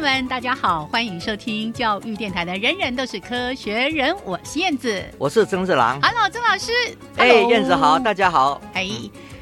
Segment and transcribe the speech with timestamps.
[0.00, 6.00] 友们，大家好，欢迎收听教育电台的《人人都是科学人》，我是燕子，我是曾志郎。
[6.00, 6.72] Hello，曾老师。
[7.16, 8.62] 哎燕子好，大家好。
[8.72, 8.88] 哎，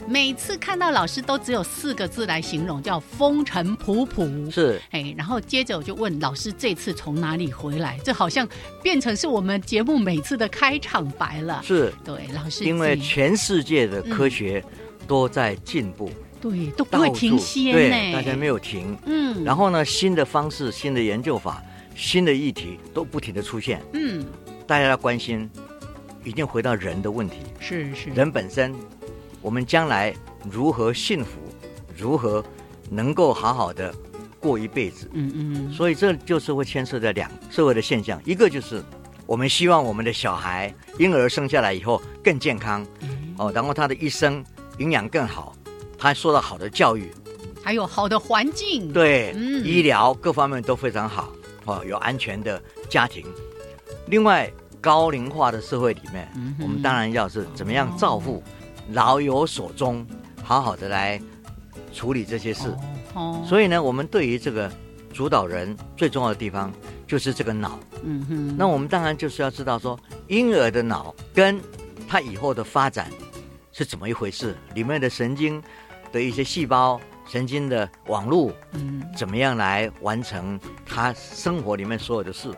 [0.08, 4.50] 每次看到老师都只有四个字来形容，叫风尘仆仆。
[4.50, 7.96] 是哎，然后接着我就问老师，这次从哪里回来？
[8.02, 8.44] 这好像
[8.82, 11.62] 变成是我们节目每次的开场白了。
[11.64, 14.64] 是，对，老师因为全世界的科学
[15.06, 18.12] 都在进步，对都不会停歇对，呢。
[18.12, 18.96] 大家没有停。
[19.06, 21.62] 嗯，然后呢，新的方式、新的研究法、
[21.94, 24.24] 新的议题都不停的出现，嗯，
[24.66, 25.48] 大家要关心，
[26.24, 27.36] 一定回到人的问题。
[27.60, 28.74] 是是，人本身，
[29.42, 30.14] 我们将来
[30.50, 31.40] 如何幸福，
[31.96, 32.44] 如何
[32.90, 33.94] 能够好好的
[34.40, 35.10] 过一辈子？
[35.12, 38.82] 嗯嗯所以这就是会牵涉在两社会的现象，一个就是
[39.26, 44.44] 我们希望我们的小孩婴儿生下来以后更健康嗯，哦，然后他的一生
[44.78, 45.54] 营养更好，
[45.98, 47.12] 他受到好的教育，
[47.62, 48.92] 还有好的环境。
[48.92, 51.30] 对，嗯医疗各方面都非常好，
[51.64, 53.26] 哦，有安全的家庭。
[54.06, 54.50] 另外，
[54.80, 58.42] 高龄化的社会里面，嗯我们当然要是怎么样照顾，
[58.92, 60.06] 老有所终，
[60.42, 61.20] 好好的来
[61.92, 62.74] 处理这些事。
[63.14, 64.70] 哦，以所以呢，我们对于这个
[65.12, 66.72] 主导人最重要的地方
[67.06, 67.78] 就是这个脑。
[68.04, 69.98] 嗯哼，那我们当然就是要知道说，
[70.28, 71.60] 婴儿的脑跟
[72.06, 73.10] 他以后的发展
[73.72, 75.60] 是怎么一回事，里面的神经
[76.12, 82.50] 的一些细胞、神经的网络嗯怎么样来完成他生活里面所有的事，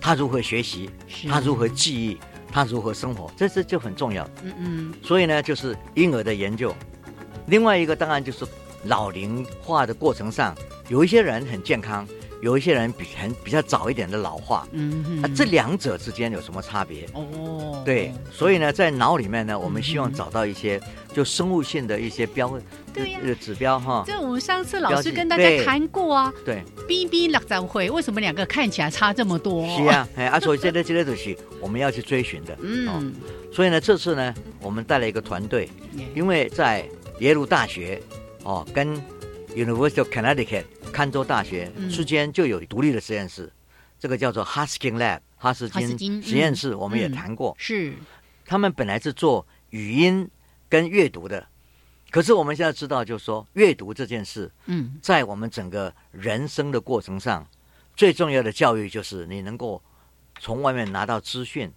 [0.00, 2.18] 他如何学习，是他如何记忆，
[2.50, 4.28] 他如何生活，这这就很重要。
[4.42, 6.74] 嗯嗯所以呢，就是婴儿的研究。
[7.46, 8.46] 另外一个当然就是
[8.84, 10.54] 老龄化的过程上，
[10.88, 12.06] 有一些人很健康，
[12.40, 14.66] 有一些人比很比较早一点的老化。
[14.72, 17.06] 嗯嗯，那、这两者之间有什么差别？
[17.12, 20.80] 哦，对，所以呢，在脑里面呢，我们希望嗯找到一些
[21.12, 22.58] 就生物性的一些标
[22.92, 24.02] 对呀呃指标哈。
[24.06, 29.66] 这我们上次老师跟大家谈过啊对，，B B 六十回为什么两个看起来差这么多？
[29.76, 32.54] 是，啊， 哎，啊，所以这类这类东西我们要去追寻的。
[32.54, 33.12] 哦，嗯，
[33.52, 35.68] 所以呢，这次呢，我们带了一个团队，
[36.14, 36.84] 因为在
[37.20, 38.00] 耶鲁大学
[38.44, 38.96] 哦跟
[39.54, 41.88] University of Connecticut 堪州大学嗯。
[41.90, 43.52] 之间就有独立的实验室，
[43.98, 47.12] 这个叫做 Huskin Lab 哈斯哈斯金金实验室，我们也嗯。
[47.12, 47.54] 谈过。
[47.58, 47.94] 是，
[48.44, 50.28] 他们本来是做语音
[50.68, 51.46] 跟阅读的，
[52.10, 54.98] 可是我们现在知道，就是说阅读这件事，嗯。
[55.02, 57.46] 在我们整个人生的过程上，
[57.96, 59.82] 最重要的教育就是你能够
[60.38, 61.72] 从外面拿到资讯，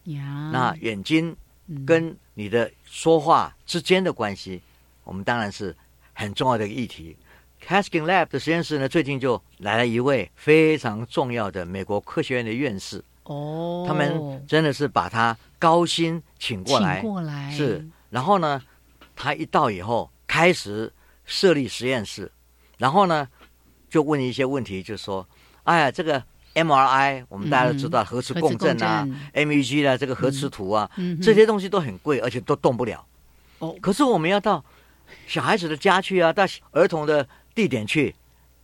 [0.51, 1.35] 那眼睛
[1.67, 1.85] 嗯。
[1.85, 4.61] 跟你的说话之间的关系，
[5.03, 5.75] 我们当然是
[6.13, 7.17] 很重要的一个议题。
[7.65, 17.51] Caskin Lab 的实验室呢，最近就来了一位非常重要的美国科学院的院士，哦，他们真的是把他高薪请过来，请过来。
[17.51, 18.61] 是，然后呢，
[19.15, 20.91] 他一到以后开始
[21.23, 22.29] 设立实验室，
[22.77, 23.25] 然后呢，
[23.89, 25.25] 就问一些问题，就说，
[25.63, 26.21] 哎呀，这个
[26.55, 33.05] MRI 我们大家都知道，核磁共振啊共，MEG 啊，这个核磁图啊，这些东西都很贵，而且都动不了。
[33.59, 33.73] 哦。
[33.81, 34.61] 可是我们要到
[35.27, 38.13] 小孩子的家去啊，到儿童的地点去，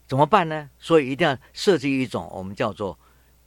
[0.07, 0.69] 怎么办呢？
[0.79, 2.97] 所以一定要设计一种我们叫做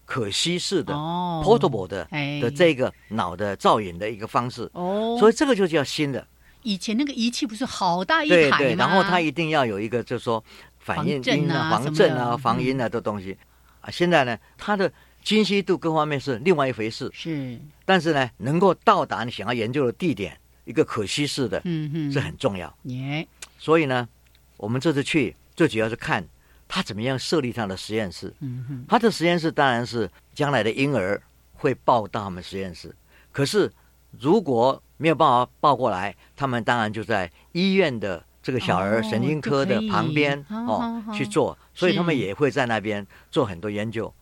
[0.04, 6.26] 可吸式的、哦 portable 的哎的这个脑的造影的一个方式，哦，所以这个就叫新的。
[6.62, 8.74] 以前那个仪器不是好大一对对，台？
[8.74, 10.42] 然后它一定要有一个，就是说
[10.78, 11.18] 反应
[11.50, 13.36] 啊防震啊、防音啊的东西
[13.80, 13.90] 啊。
[13.90, 14.92] 现在呢，它的
[15.24, 22.72] 精细度各方面是另外一回事，是，但是呢，能够到达你想要研究的地点，一个可吸式的，嗯哼，是很重要。
[22.84, 23.26] 耶，
[23.58, 24.08] 所以呢，
[24.56, 26.24] 我们这次去最主要是看
[26.68, 28.32] 他怎么样设立他的实验室。
[28.40, 31.20] 嗯哼，他的实验室当然是将来的婴儿
[31.52, 32.94] 会报到他们实验室，
[33.30, 33.72] 可是
[34.18, 44.12] 如果没有办法抱过来，他们当然就在医院的这个小儿哦神经科的旁边好哦去做，所以他们也会在那边做很多研究。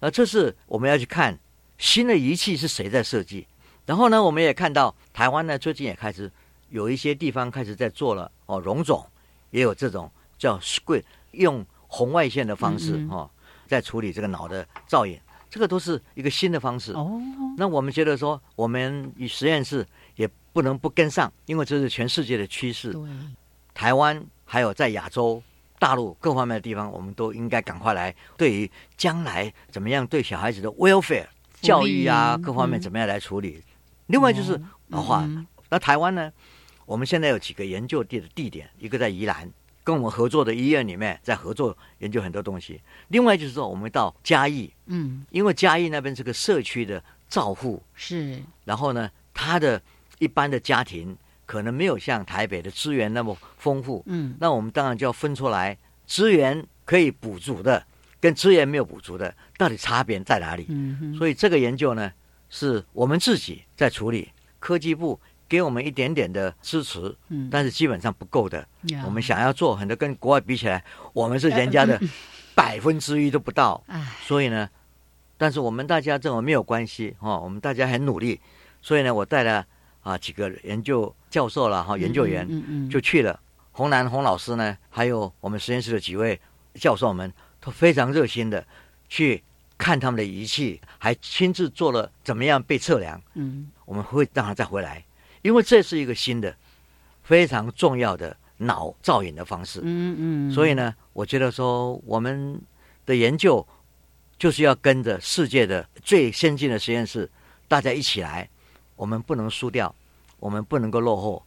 [0.00, 1.38] 呃，这是我们要去看
[1.78, 3.46] 新的仪器是谁在设计。
[3.86, 6.30] 然后呢，我们也看到台湾呢最近也开始
[6.70, 9.06] 有一些地方开始在做了哦，溶种
[9.50, 13.30] 也有这种叫 squid 用红外线的方式哦，
[13.68, 15.18] 在处理这个脑的造影，
[15.48, 16.92] 这个都是一个新的方式。
[16.92, 17.20] 哦，
[17.56, 19.86] 那我们觉得说，我们与实验室
[20.16, 22.92] 也不能不跟上，因为这是全世界的趋势。
[23.72, 25.40] 台湾还有在亚洲、
[25.78, 31.26] 大陆各方面的地方，我们都应该赶快来，对于将来怎么样对小孩子的 welfare
[31.60, 33.62] 教育啊各方面嗯怎么样来处理。
[34.06, 35.46] 另外就是老话，嗯。
[35.68, 36.32] 那台湾呢，
[36.84, 39.50] 我们现在有几个研究地的地点，一个在宜兰，
[39.82, 42.80] 跟我们合作的医院里面在合作研究很多东西。
[43.08, 49.82] 另外就是说，我们到嘉义，嗯，因为嘉义那边是个社区的照护，是，然后呢，他的
[50.18, 55.76] 一般的家庭可能没有像台北的资源那么丰富，嗯，那我们当然就要分出来，
[56.06, 57.84] 资源可以补足的
[58.20, 60.66] 跟资源没有补足的，到底差别在哪里？
[60.68, 62.12] 嗯哼，所以这个研究呢，
[62.48, 68.66] 是我们自己在处理，科技部给我们一点点的支持，嗯，但是基本上不够的。
[68.88, 72.00] 呀我们，想要做很多跟国外比起来，我们是人家的
[72.54, 73.82] 百分之一都不到。
[73.86, 74.68] 哎，所以呢，
[75.36, 78.40] 但是我们大家这种没有关系哈、哦，我们大家很努力。
[78.82, 79.66] 所以呢，我带了
[80.02, 83.38] 啊几个研究教授了哈、研究员，嗯嗯，就去了。
[83.72, 86.40] 洪南洪老师呢，还有我们实验室的几位
[86.74, 88.64] 教授们，都非常热心的
[89.08, 89.42] 去
[89.78, 93.20] 看他们的仪器，还亲自做了怎么样被测量。
[93.34, 95.04] 嗯，我们会让他再回来，
[95.42, 96.56] 因为这是一个新的、
[97.22, 99.80] 非常重要的脑造影的方式。
[99.82, 102.60] 嗯嗯，所以呢，我觉得说我们
[103.04, 103.66] 的研究
[104.38, 107.30] 就是要跟着世界的最先进的实验室，
[107.68, 108.48] 大家一起来，
[108.96, 109.94] 我们不能输掉，
[110.38, 111.42] 我们不能够落后。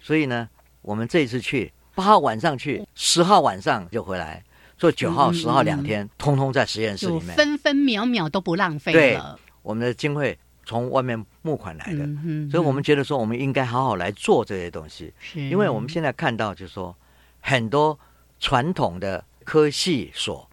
[0.00, 0.48] 所以呢，
[0.82, 4.42] 我们这一次去八号晚上去，十号晚上就回来，
[4.82, 7.36] 做九号、十号嗯两天，通通在实验室里面。
[7.36, 9.16] 分分秒秒都不浪费对，
[9.62, 15.14] 我们的经费从外面募款来的，嗯所以我们觉得说，我们应该好好来做这些东西。
[15.20, 16.92] 是，因为我们现在看到，就是说
[17.38, 17.96] 很多
[18.40, 20.50] 传统的科系所，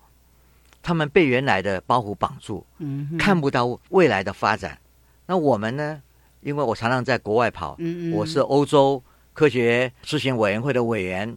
[0.84, 4.78] 他们被原来的包袱绑住，嗯看不到未来的发展。
[5.26, 6.04] 那我们呢？
[6.42, 9.02] 因为我常常在国外跑，嗯嗯，我是欧洲
[9.34, 11.36] 科学咨询委员会的委员，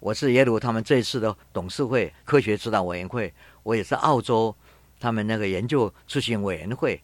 [0.00, 4.54] 我是耶鲁他们这一次的董事会科学指导委员会，我也是澳洲
[5.00, 7.00] 他们那个研究咨询委员会，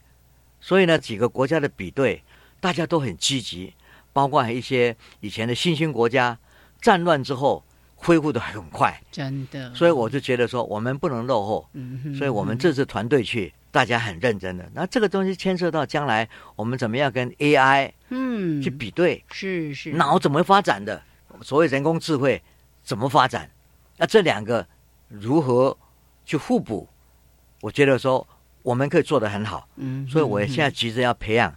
[0.61, 2.23] 所以呢，几个国家的比对，
[2.61, 3.75] 大家都很积极，
[4.13, 6.39] 包括一些以前的新兴国家，
[6.81, 7.65] 战乱之后
[7.97, 14.71] 恢复的很快，真的，所以我就觉得说，我们不能落后，嗯哼，所以我们这次团队去，大家很认真的。
[14.73, 19.93] 那这个东西牵涉到将来我们怎么样跟 AI 嗯去比对，是是。
[19.93, 21.03] 脑怎么发展的，
[21.43, 22.41] 所谓人工智慧
[22.85, 23.51] 怎么发展，
[23.97, 24.67] 那这两个
[25.09, 25.77] 如何
[26.25, 26.87] 去互补？
[27.61, 28.27] 我觉得说
[28.63, 31.55] 我们可以做得很好，嗯，所以我现在急着要培养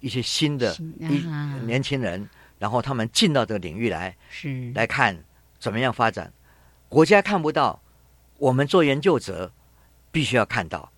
[0.00, 1.58] 一些新的一啊。
[1.66, 4.72] 年轻人，然后他们进到这个领域来，是。
[4.72, 5.18] 来看
[5.58, 6.32] 怎么样发展。
[6.88, 7.82] 国家看不到，
[8.38, 9.50] 我们做研究者
[10.12, 10.90] 必须要看到，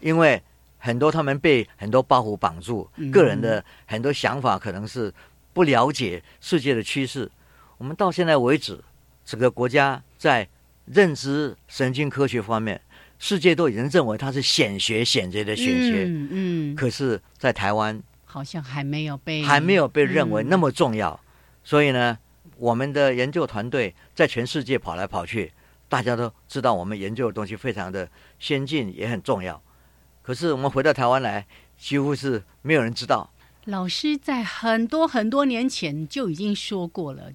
[0.00, 0.42] 因为
[0.78, 3.10] 很多他们被很多包袱绑住，嗯。
[3.10, 5.12] 个人的很多想法可能是
[5.54, 7.30] 不了解世界的趋势。
[7.78, 8.78] 我们到现在为止，
[9.24, 10.48] 这个国家在
[10.86, 12.80] 认知神经科学方面，
[13.18, 21.18] 世界都已经认为它是显学显学的显学，嗯嗯，可是，在台湾好像还没有被还没有被认为嗯那么重要。
[21.62, 22.18] 所以呢，
[22.56, 25.52] 我们的研究团队在全世界跑来跑去，
[25.88, 28.08] 大家都知道我们研究的东西非常的
[28.40, 29.62] 先进，也很重要。
[30.22, 31.46] 可是我们回到台湾来，
[31.78, 33.30] 几乎是没有人知道。
[33.66, 37.30] 老师在很多很多年前就已经说过了，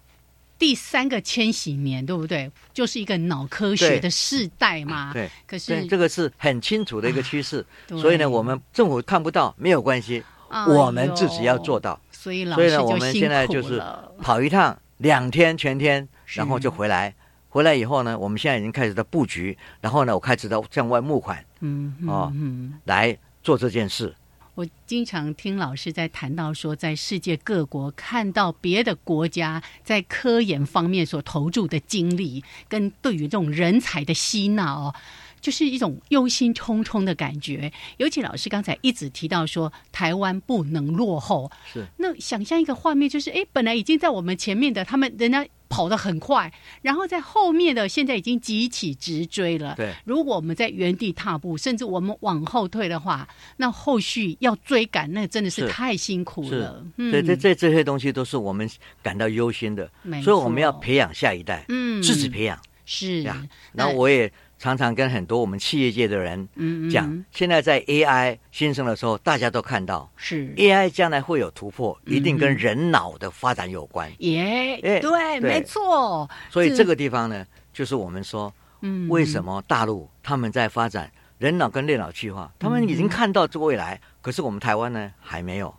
[0.57, 2.51] 第三个千禧年，对不对？
[2.73, 5.13] 就是一个脑科学的世代嘛。
[5.13, 7.65] 对，可是，这个是很清楚的一个趋势。
[7.87, 11.79] 对所以呢，我们政府看不到没有关系，哎我们自己要做。
[11.79, 11.99] 到。
[12.11, 13.81] 所以老所以呢，我们现在就是
[14.19, 17.13] 跑一趟两天全天，然后就回来，
[17.49, 22.73] 回来以后呢，我们现在已经开始在布局，然后呢，我开始在向外募款嗯嗯哦嗯。
[22.85, 24.13] 来做这件事。
[24.57, 34.95] 我经常听老师在谈到说，在世界各国看到别的国家在科研方面所投注的精力，跟对于这种人才的吸纳哦，
[35.39, 37.71] 就是一种忧心忡忡的感觉。
[37.97, 41.51] 尤其老师刚才一直提到说，台湾不能落后。
[41.71, 49.73] 是那想象一个画面，就是哎，本来已经在我们前面的，他们人家跑得很快，然后在后面的现在已经急起直追了。
[49.75, 49.93] 对。
[50.05, 57.11] 如果我们在原地踏步，甚至我们往后退的话，那后续要追赶，那真的是是太辛苦了。，嗯。
[57.11, 58.69] 对这这这些东西都是我们
[59.01, 62.01] 感到忧心的，没所以我们要培养下一代，嗯。
[62.01, 62.59] 自己培养。
[62.85, 63.23] 是。
[63.23, 63.45] 呀。
[63.73, 70.53] 那然后我也常常跟很多我们企业界的人嗯嗯讲，现在在 AI 新生的时候，大家都看到是。
[70.55, 72.57] AI 将来会有突破，一定跟嗯。
[72.57, 74.11] 人脑的发展有关。
[74.19, 75.39] 耶，哎对，对。
[75.39, 76.29] 没错。
[76.49, 85.73] 所以这个地方呢，就是我们说嗯为什么大陆他们在发展人脑跟电脑计划，他们已经看到这个未来，可是我们台湾呢还没有。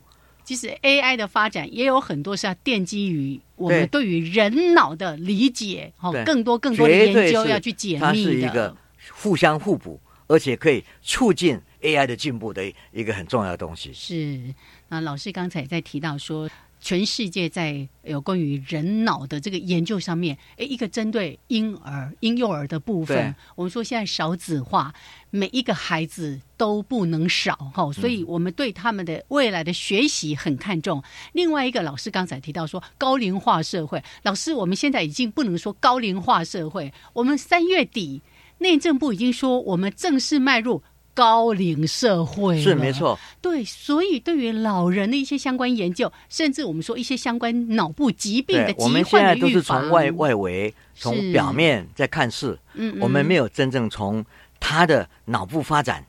[0.48, 8.74] 其实 AI 的发展也有很多是要奠基于我们对对于人脑的理解，哦，更多更多的研究要去解密的是一个。
[9.12, 13.92] 互相互补，而且可以促进 AI 的进步的一个很重要的东西。
[13.92, 14.54] 是，
[14.88, 16.48] 那老师刚才也在提到说，
[16.80, 24.94] 全世界在有关于人脑的这个研究上面，诶，一个针对婴儿、婴幼儿的部分，我们说现在少子化，
[25.30, 31.02] 每一个孩子都不能少哈，所以我们对他们的未来的学习很看重。
[31.32, 38.22] 另外一个，老师刚才提到说高龄化社会，老师我们现在已经不能说高龄化社会，我们三月底
[38.58, 40.82] 内政部已经说我们正式迈入。
[41.18, 54.24] 高龄社会是没错，对，所以对于老人的一些相关研究，甚至我们说一些相关脑部疾病的对，疾我们现在都是从外外围、从表面在看事，嗯，嗯我们没有真正从
[54.60, 56.06] 他的脑部发展，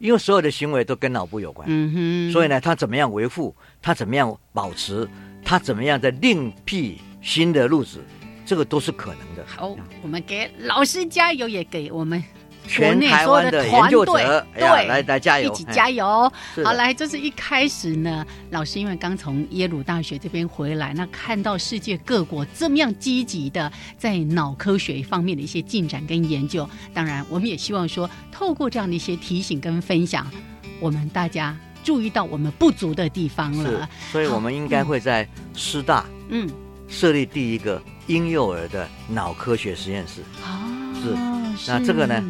[0.00, 1.68] 因为所有的行为都跟脑部有关。
[1.70, 5.08] 嗯哼，所以呢，他怎么样维护，他怎么样保持，
[5.44, 8.02] 他怎么样在另辟新的路子，
[8.44, 9.46] 这个都是可能的。
[9.46, 12.20] 好，我们给老师加油，也给我们
[12.66, 16.32] 全台湾所有的研究者，团队对来来加油，一起哎加油！
[16.64, 30.30] 好，来，这是一开始呢，老师因为刚从耶鲁大学这边回来，那看到世界各国这么样积极的在脑科学方面的一些进展跟研究，当然，我们也希望说，透过这样的一些提醒跟分享，
[30.78, 36.48] 我们大家注意到我们不足的地方了。，所以我们应该会在师大嗯，
[36.88, 40.22] 设立第一个婴幼儿的脑科学实验室。
[40.44, 42.22] 哦，是那这个呢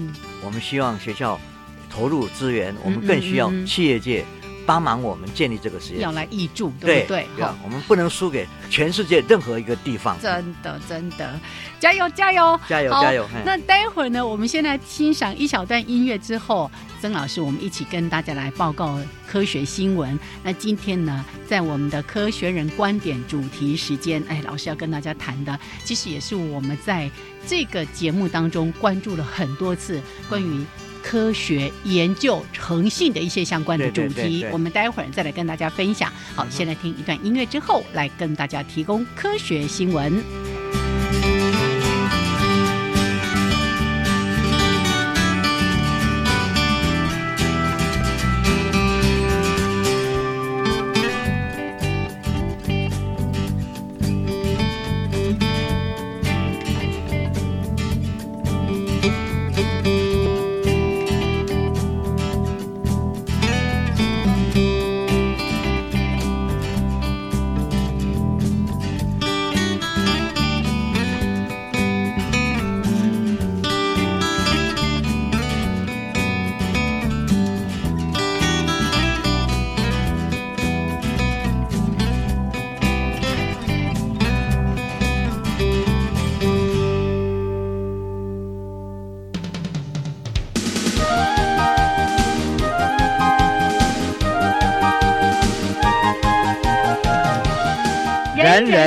[0.44, 1.40] 我们希望学校
[1.88, 4.24] 投入资源，我们更需要企业界
[4.70, 6.12] 帮忙我们建立这个实验要。
[6.12, 7.26] 来挹注，对不对？
[7.38, 10.16] 要我们不能输给全世界任何一个地方。
[10.20, 11.40] 真的真的，
[11.80, 12.60] 加油加油！
[12.68, 13.26] 加油加油！
[13.44, 18.96] 那待会儿呢，我们先来欣赏一小段音乐之后，曾老师我们一起跟大家来报告
[19.26, 20.16] 科学新闻。
[20.44, 27.10] 那今天呢，在我们的科学人观点主题时间，哎，老师要跟大家谈的，其实也是我们在
[27.46, 30.64] 这个节目当中关注了很多次关于。
[31.02, 36.12] 科学研究诚信的一些相关的主题，对对对对我们待会儿再来跟大家分享。
[36.34, 40.89] 好，先来听一段音乐之后，来跟大家提供科学新闻。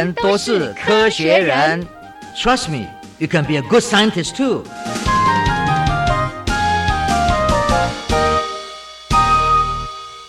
[0.03, 1.87] 人都是科学人。
[2.35, 2.85] Trust me,
[3.19, 4.65] you can be a good scientist too.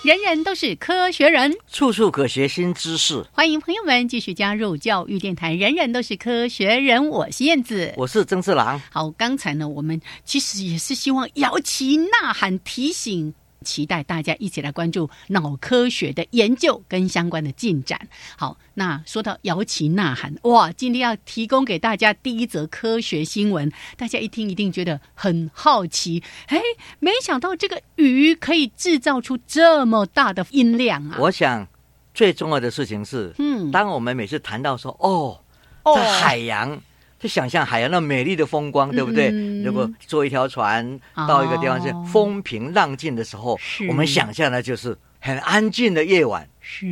[0.05, 3.25] 人人都是科学人，处处可学新知识。
[3.33, 5.53] 欢迎朋友们继续加入教育电台。
[5.53, 7.93] 人人都是科学人，我是燕子。
[7.97, 8.81] 我是曾志郎。
[8.93, 17.99] 好，刚才呢，我们其实也是希望摇旗呐喊，提醒期待大家一起来关注脑科学的研究跟相关的进展。
[18.37, 26.23] 好，那说到摇旗呐喊，哇，今天要提供给大家第一则科学新闻，大家一听一定觉得很好奇。
[26.47, 26.61] 哎，
[27.01, 31.17] 没想到这个鱼可以制造出这么大的音量啊！
[31.19, 31.67] 我想
[32.13, 35.41] 最重要的事情是，嗯，当我们每次谈到说，哦，
[35.83, 36.81] 哦在海洋。
[37.25, 39.31] 就想象海洋那美丽的风光，对不对？
[39.31, 39.65] 嗯。
[39.65, 43.89] 如果坐一条船到一个地方是哦风平浪静的时候，是。
[43.89, 46.47] 我们想象的就是很安静的夜晚。
[46.61, 46.87] 是。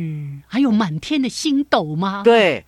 [0.47, 2.65] 还有满天的星斗吗？，对，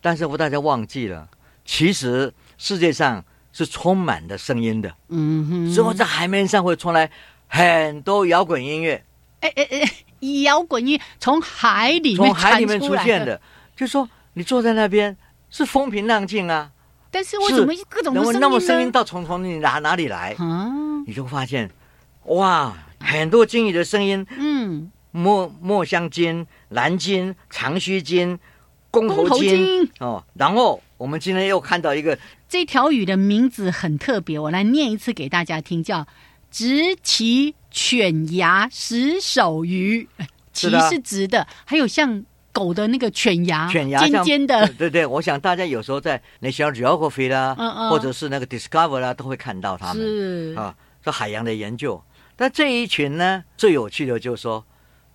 [0.00, 1.28] 但是我大家忘记了，
[1.66, 7.10] 其实世界上是充满了声音的，嗯哼，之后在海面上会传来
[7.46, 9.04] 很多摇滚音乐，
[9.40, 13.38] 哎哎哎，摇滚乐从海里面从海里面出现，的。
[13.76, 15.14] 就说你坐在那边
[15.50, 16.70] 是风平浪静啊，
[17.14, 18.90] 但是为什么各种然后声音那么声音？
[18.90, 20.34] 到从从你哪哪里来？
[20.36, 20.68] 啊，
[21.06, 21.70] 你就发现，
[22.24, 28.36] 哇，很多鲸鱼的声音，嗯，墨墨香鲸、蓝鲸、长须鲸、
[28.90, 30.24] 公公头头鲸鲸哦。
[30.34, 32.18] 然后我们今天又看到一个
[32.48, 36.08] 这条鱼的名字很特别，我来念一次给大家听，叫
[36.50, 42.24] 直鳍犬牙石手鱼，哎鳍是直的，还有像
[42.54, 47.90] 狗的那个犬牙，尖犬牙尖尖的，对对对，我想大家有时候在 National Geography 啦，嗯嗯。
[47.90, 49.96] 或者是那个 Discover 啦，都会看到它们。
[49.96, 50.54] 是。
[50.56, 52.00] 啊，这海洋的研究。
[52.36, 54.64] 但这一群呢，最有趣的就是说，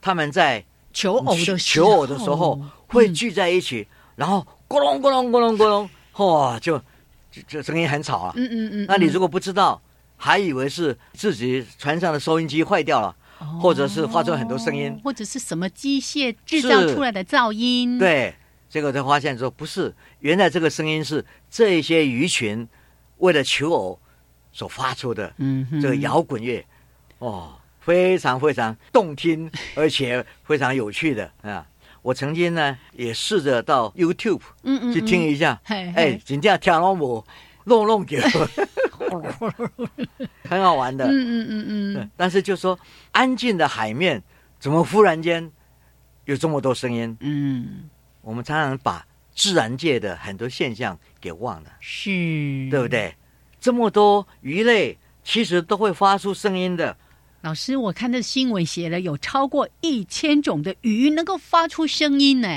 [0.01, 6.77] 他们在求偶的时求偶的时候会嗯聚在一起，然后咕隆咕隆咕隆咕隆，哇，就
[7.31, 8.33] 就就声音很吵啊。
[8.35, 9.81] 嗯嗯嗯，嗯那你如果不知道，
[10.17, 14.99] 还以为是自己船上的收音机坏掉了，哦或者是发出很多声音。
[15.03, 18.35] 或者是什么机械制造出来的噪音，，对，
[18.69, 22.67] 结果才发现说不是，原来这个声音是这些鱼群
[23.17, 23.99] 为了求偶
[24.51, 26.65] 所发出的嗯哼，这个摇滚乐，
[27.19, 31.65] 哦，非常非常动听，而且非常有趣的啊。
[32.01, 37.23] 我曾经呢也试着到 YouTube 嗯嗯去听一下，嘿哎嘿，真正听拢
[37.77, 38.17] 无弄弄叫，
[40.43, 41.05] 很好玩的。
[41.05, 42.77] 嗯嗯嗯嗯，，但是就说
[43.11, 44.21] 安静的海面，
[44.59, 45.49] 怎么忽然间
[46.25, 47.15] 有这么多声音？
[47.19, 47.89] 嗯，
[48.21, 49.05] 我们常常把
[49.35, 52.09] 自然界的很多现象给忘了，是，
[52.69, 52.87] 对不？
[52.87, 53.13] 对？
[53.59, 56.95] 这么多鱼类其实都会发出声音的，
[57.41, 62.47] 老师，我看这新闻写了有超过一千种的鱼能够发出声音呢。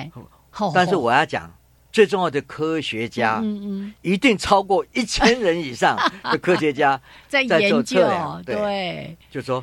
[0.50, 1.52] 吼但是我要讲，
[1.92, 8.56] 最重要的科学家嗯嗯，一定超过一千人以上的 科学家，在在做研究测量，对。
[8.56, 9.62] 对，就说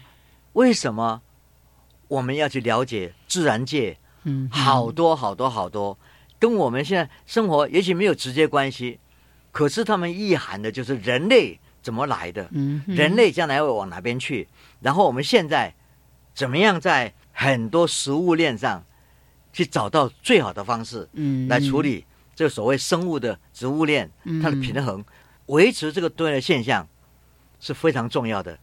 [0.54, 1.22] 为什么
[2.08, 5.98] 我们要去了解自然界嗯，好多好多好多，
[6.38, 9.00] 跟我们现在生活也许没有直接关系，
[9.52, 14.48] 可是他们意涵的就是人类怎么来的，嗯，人类将来会往哪边去，
[14.82, 15.74] 然后我们现在
[16.36, 18.84] 怎么样在很多食物链上
[19.52, 21.48] 去找到最好的方式嗯。
[21.48, 22.06] 来处理
[22.40, 25.04] 这个所谓生物的植物链嗯它的平衡，
[25.48, 26.88] 维持这个多元的现象
[27.60, 28.58] 是非常重要的。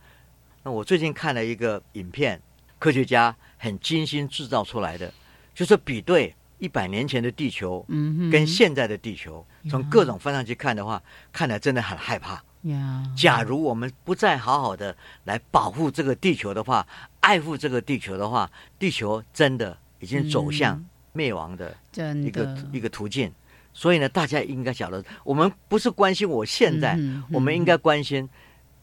[0.63, 2.41] 那我最近看了一个影片，
[2.79, 5.13] 科学家很精心制造出来的，
[5.55, 7.85] 就是比对一百年前的地球
[8.33, 12.43] 跟现在的地球，从各种方向去看的话，看来真的很害怕。
[12.63, 16.87] 呀，假如我们不再好好的来保护这个地球的话，
[17.21, 21.77] 爱护这个地球的话，地球真的已经走向嗯灭亡的
[22.25, 23.31] 一个、的一个途径。
[23.77, 28.27] 所以呢，大家应该晓得，我们不是关心我现在，嗯嗯我们应该关心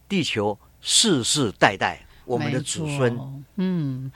[0.07, 3.17] 地球世世代代我们的子孙。
[3.55, 4.11] 嗯，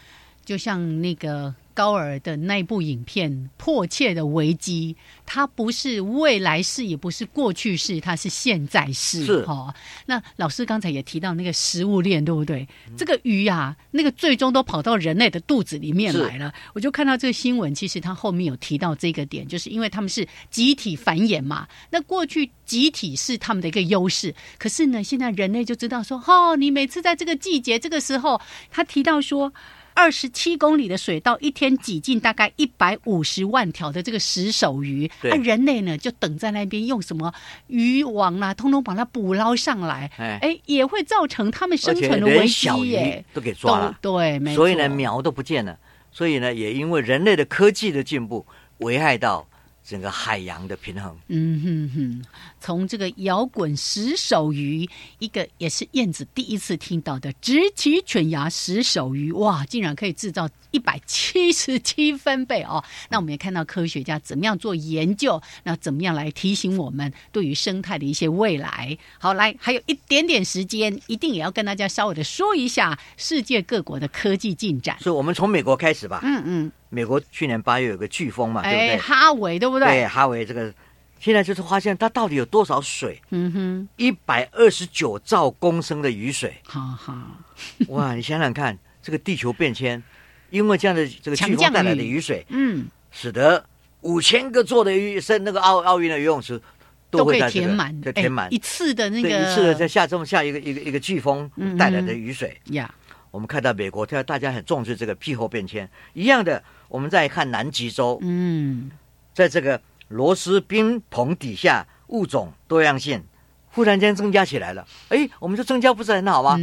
[0.45, 4.95] 就像那个高尔的那部影片《迫切的危机》，
[5.27, 9.23] 它不是未来式，也不是过去式，它是现在式。
[9.23, 9.71] 是哦。
[10.07, 12.67] 那老师刚才也提到那个食物链，对不对？
[12.87, 16.51] 嗯这个鱼啊，那个最终都跑到人类的肚子里面来了。
[16.73, 21.67] 我就看到这个新闻，其实它后面有提到这个点，就是因为他们是集体繁衍嘛。
[21.91, 29.53] 那过去集体是他们的一个优势，可是呢，现在人类就知道说，哦，你每次在这个季节、这个时候，他提到说。
[29.97, 37.33] 二十七公里的水道，一天挤进大概一百五十万条的这个石手鱼，那啊，人类呢就等在那边用什么
[37.65, 43.25] 渔网啦、通通把它捕捞上来，哎哎，也会造成他们生存的危机耶。
[43.33, 44.57] 都给抓了，对，没错。
[44.57, 45.75] 所以呢，苗都不见了。
[46.11, 48.45] 所以呢，也因为人类的科技的进步，
[48.77, 49.47] 危害到
[49.83, 51.17] 整个海洋的平衡。
[51.27, 52.25] 嗯哼哼，
[52.59, 54.87] 从这个摇滚石手鱼，
[55.19, 62.83] 一个也是燕子第一次听到的直起犬牙石手鱼，哇，竟然可以制造一百七十七分贝哦！
[63.09, 68.97] 那我们也看到科学家怎么样做研究，那怎么样来提醒我们对于生态的一些未来。
[69.17, 74.97] 好，来还有一点点时间，一定也要跟大家稍微的说一下世界各国的科技进展。
[74.99, 76.19] 所以我们从美国开始吧。
[76.23, 78.97] 嗯嗯，美国去年八月有个飓风嘛，对不哎，对？
[78.97, 80.07] 哈维对不对，对？
[80.07, 80.73] 哈维这个
[81.19, 86.55] 现在就是发现它到底有多少水，嗯哼，一百二十九兆公升的雨水。
[86.65, 87.15] 好好，
[87.89, 90.01] 哇，你想想看，这个地球变迁，
[90.49, 93.65] 因为这样的这个飓风带来的雨雨水，嗯，使得
[94.01, 96.61] 五千个座的鱼生那个奥奥运的游泳池
[97.09, 98.45] 都会在这个填满，对填满。
[98.45, 102.59] 哎一次的那对个一次的在下这么下一个一个一个飓风嗯带来的雨水。
[102.65, 102.93] 呀，
[103.31, 105.89] 我们看到美国，它大家很重视这个气候变迁。
[106.13, 108.91] 一样的，我们再看南极洲，嗯，
[109.33, 113.23] 在这个螺丝冰棚底下，物种多样性
[113.71, 114.85] 忽然间增加起来了。
[115.09, 116.57] 哎，我们说增加不是很好吗？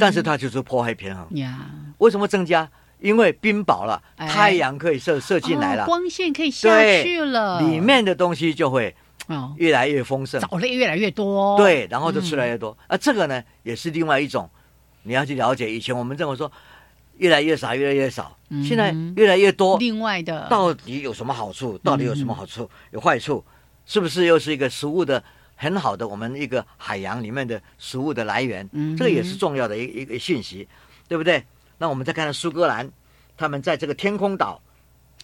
[0.00, 1.26] 但是它就是破坏平衡。
[1.38, 2.70] 呀，为什么增加？
[3.00, 6.68] 因为冰雹了，哎太阳可以射射进来了，哦光线可以下
[7.02, 8.94] 去了，里面的东西就会
[9.26, 10.40] 哦，越来越丰盛。
[10.40, 12.76] 藻类越来越多，，对，然后就吃嗯来越多。
[12.86, 14.48] 啊，这个呢也是另外一种，
[15.02, 15.70] 你要去了解。
[15.70, 16.50] 以前我们认为说
[17.18, 21.78] 越来越少，越来越少，嗯现在越来越多，另外的到底有什么好处？
[21.78, 22.68] 到底有嗯什么好处？
[22.90, 23.44] 有坏处？
[23.86, 25.22] 是不是又是一个食物的
[25.54, 28.68] 很好的我们一个海洋里面的食物的来源？
[28.72, 30.66] 嗯这个也是重要的一个一个信息，
[31.06, 31.44] 对不对？
[31.78, 32.90] 那我们再看看苏格兰，
[33.36, 34.60] 他们在这个天空岛，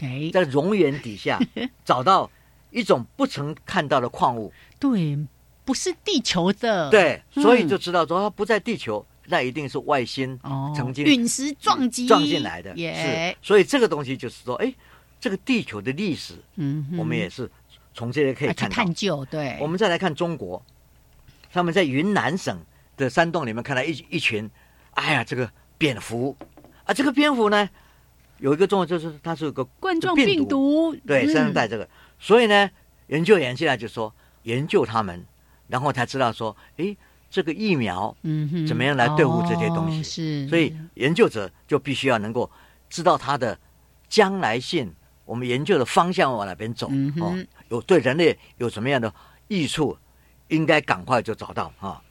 [0.00, 1.40] 哎，在熔岩底下
[1.85, 2.31] 找到
[2.70, 5.18] 一种不曾看到的矿物，对，
[5.64, 13.37] 不是地球的，对，所以嗯就知道说它不在地球，那一定是外星哦，曾经陨石撞击撞进来的，耶。
[13.40, 14.75] 是，，所以这个东西就是说，哎，
[15.21, 17.51] 这个地球的历史，嗯，我们也是
[17.95, 18.75] 从这些可以看到。
[18.75, 20.62] 探究，对，我们再来看中国，
[21.53, 22.59] 他们在云南省
[22.97, 24.51] 的山洞里面看到一一群，
[24.93, 26.37] 哎呀，这个蝙蝠。
[26.85, 27.69] 啊，这个蝙蝠呢，
[28.38, 31.88] 有一个重要就是它是有个冠状病病毒，对身上嗯带这个，
[32.19, 32.69] 所以呢，
[33.07, 34.12] 研究员现在就说
[34.43, 35.25] 研究他们，
[35.69, 36.97] 然后才知道说，哎，
[37.31, 38.14] 这个疫苗
[38.66, 40.01] 怎么样来对付这些东西。
[40.01, 42.51] 哦是，所以研究者就必须要能够
[42.88, 43.57] 知道它的
[44.09, 44.93] 将来性，
[45.25, 49.14] 我们研究的方向往哪边走、嗯哦，有对人类有什么样的
[49.47, 49.97] 益处，
[50.49, 52.03] 应该赶快就找到啊。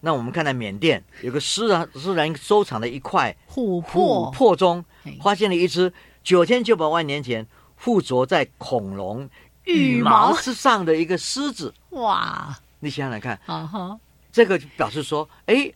[0.00, 4.30] 那我们看到缅甸有个私人私人收藏的一块琥珀。
[4.30, 7.46] 琥珀，中嘿，发现了一只九千九百万年前
[7.76, 9.28] 附着在恐龙
[9.64, 10.36] 羽毛。
[10.36, 11.72] 之上的一个狮子。
[11.90, 13.98] 哇，你想想看，啊哈，
[14.34, 15.72] 这个就表示说，哎，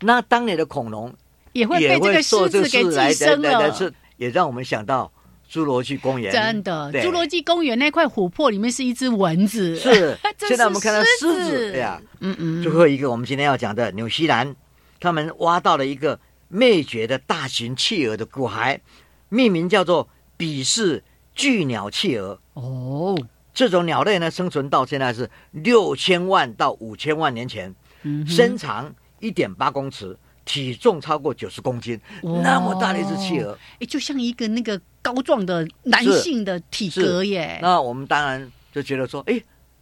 [0.00, 1.12] 那当年的恐龙
[1.52, 3.52] 也会被这个会受这狮子给寄生了。
[3.52, 5.12] 来来是也让我们想到
[5.52, 12.00] 侏罗纪公园，真的，侏罗纪公园那块琥珀里面是一只蚊子，是 这现在我们看到是狮子子，对呀。
[12.20, 14.56] 嗯嗯，最后一个，我们今天要讲的纽西兰，
[14.98, 16.18] 他们挖到了一个
[16.48, 18.80] 灭绝的大型企鹅的骨骸，
[19.28, 22.40] 命名叫做比氏巨鸟企鹅。
[22.54, 23.14] 哦，
[23.52, 32.40] 这种鸟类呢，生存到现在是六千万到五千万年前，嗯身长一点八公尺，体重超过九十公斤，哇。
[32.42, 33.56] 那么大的一只企鹅。
[33.80, 37.58] 哎，就像一个那个高壮的男性的体格耶。
[37.60, 39.40] 那我们当然就觉得说，哎，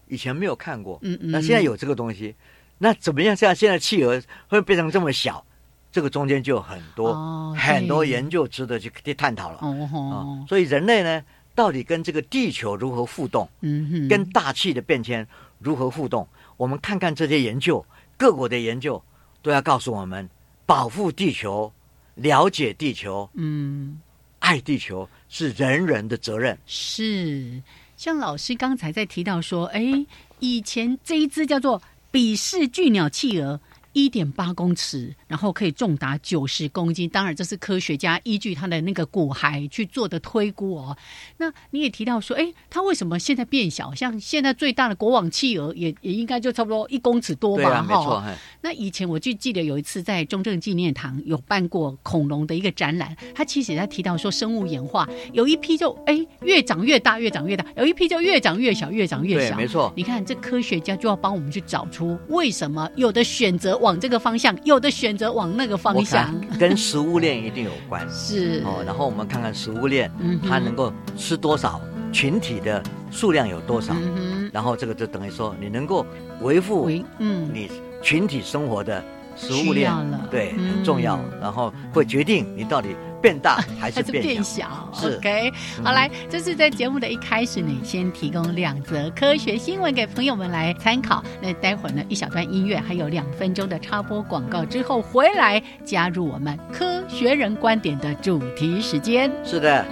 [0.09, 2.35] 以前没有看过，嗯嗯那现在有这个东西，
[2.79, 3.37] 那怎么样？
[3.37, 5.45] 像现在企鹅会变成这么小，
[5.93, 9.57] 这个中间就有很多、哦很多研究值得去去探讨了。
[9.59, 9.89] 啊、哦。
[9.93, 11.23] 吼，所以人类呢，
[11.55, 15.27] 到底跟这个地球如何互动，嗯哼，跟大气的变迁
[15.59, 16.27] 如何互动？
[16.57, 17.85] 我们看看这些研究，
[18.17, 19.03] 各国的研究
[19.43, 20.29] 都要告诉我们，
[20.65, 21.73] 保护地球、
[22.15, 24.01] 了解地球、嗯
[24.39, 26.57] 爱地球是人人的责任。
[26.67, 27.61] 是，
[27.97, 30.07] 像老师刚才在提到说，哎，
[30.39, 33.61] 以前这一只叫做比氏巨鸟企鹅。
[33.97, 37.09] 一点八公尺，然后可以重达九十公斤。
[37.09, 40.95] 当然，这是科学家依据它的那个骨骸去做的推估哦。
[41.39, 43.95] 那你也提到说，哎，它为什么现在变小？
[43.95, 47.71] 像现在最大的国王企鹅也也应该就差不多一公尺多吧？
[47.71, 48.23] 哈啊，没错。
[48.61, 59.57] 那以前我就记得有一次在中正纪念堂有办过恐龙的一个展览，他其实也在提到说生物演化，有一批就哎越长越大，越长越大，有一批就越长越小，越长越对，小。
[59.57, 59.91] 没错。
[59.97, 66.35] 你看，这科学家就要帮我们去找出为什么有的选择往这个方向，有的选择往那个方向。
[66.59, 68.83] 跟食物链一定有关是哦。
[68.85, 71.81] 然后我们看看食物链，嗯它能够吃多少，
[72.13, 76.05] 群体的数量有多少，嗯然后这个就等于说你能够
[76.41, 77.71] 维，护，嗯，你
[78.03, 79.05] 群体生活的
[79.37, 79.93] 食物链，
[80.31, 81.21] 对，嗯很重要。
[81.41, 82.89] 然后会决定你到底
[83.27, 84.89] 变大还是是变变小？
[84.93, 91.25] 小是，OK，嗯好来，这是在节目的一开始呢，先提供两则科学新闻给朋友们来参考。
[91.43, 99.29] 那待会儿呢，一小段音乐，还有两分钟的插播广告之后回来，加入我们科学人观点的主题时间。
[99.45, 99.85] 是的。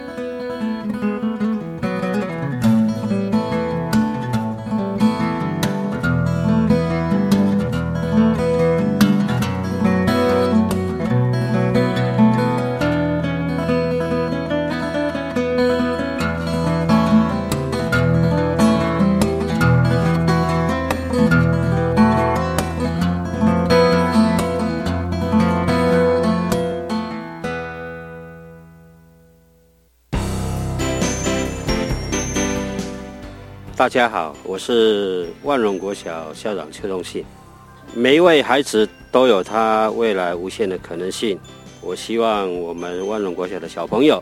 [33.94, 37.24] 大家好，我是万荣国小校长邱忠信。
[37.94, 41.38] 每一位孩子都有他未来无限的可能性。
[41.80, 44.20] 我希望我们万荣国小的小朋友，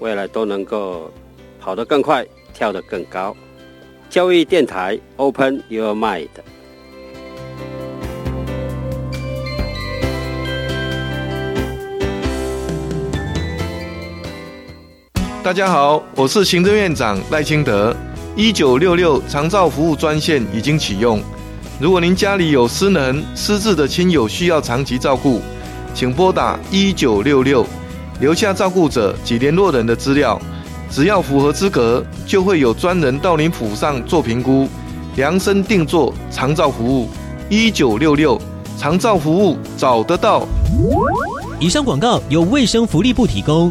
[0.00, 1.10] 未来都能够
[1.58, 3.34] 跑得更快，跳得更高。
[4.10, 6.28] 教育电台，Open Your Mind。
[15.42, 17.96] 大家好，我是行政院长赖清德。
[18.40, 21.22] 一九六六长照服务专线已经启用。
[21.78, 25.42] 如果您家里有失能、失智的亲友需要长期照顾，
[25.92, 27.66] 请拨打一九六六，
[28.18, 30.40] 留下照顾者及联络人的资料。
[30.88, 34.66] 只要符合资格，就会有专人到您府上做评估，
[35.16, 37.10] 量身定做长照服务。
[37.50, 38.40] 一九六六
[38.78, 40.48] 长照服务找得到。
[41.58, 43.70] 以上广告由卫生福利部提供。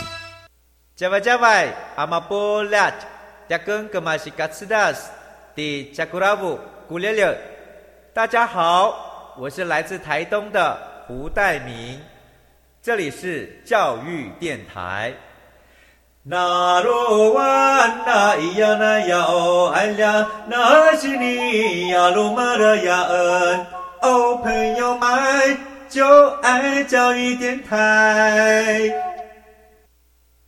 [1.01, 2.93] Java Java, Amapolat,
[3.49, 5.09] Jakun Kemashikatsidas,
[5.55, 7.39] di Jakuravu, Gulele。
[8.13, 11.99] 大家好，我是来自台东的胡代明，
[12.83, 15.11] 这里是教育电台。
[16.21, 23.65] 那罗哇那咿呀那呀哦哎呀，那是你呀鲁玛的呀恩
[24.03, 25.57] 哦，朋友们
[25.89, 28.93] 就爱教育电台。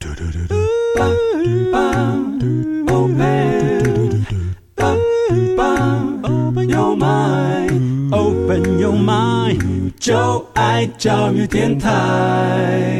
[0.06, 0.43] Open your
[8.11, 12.91] open your mind，就爱教育电台。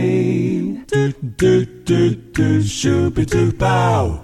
[0.87, 0.97] 嘟
[1.37, 1.95] 嘟嘟
[2.33, 4.19] 嘟，Super Duper。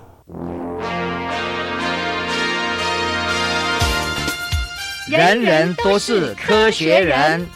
[5.08, 7.46] 人人都是科学人。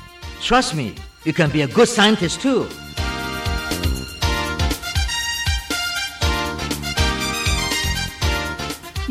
[0.43, 0.93] Trust me,
[1.25, 2.67] you can be a good scientist too.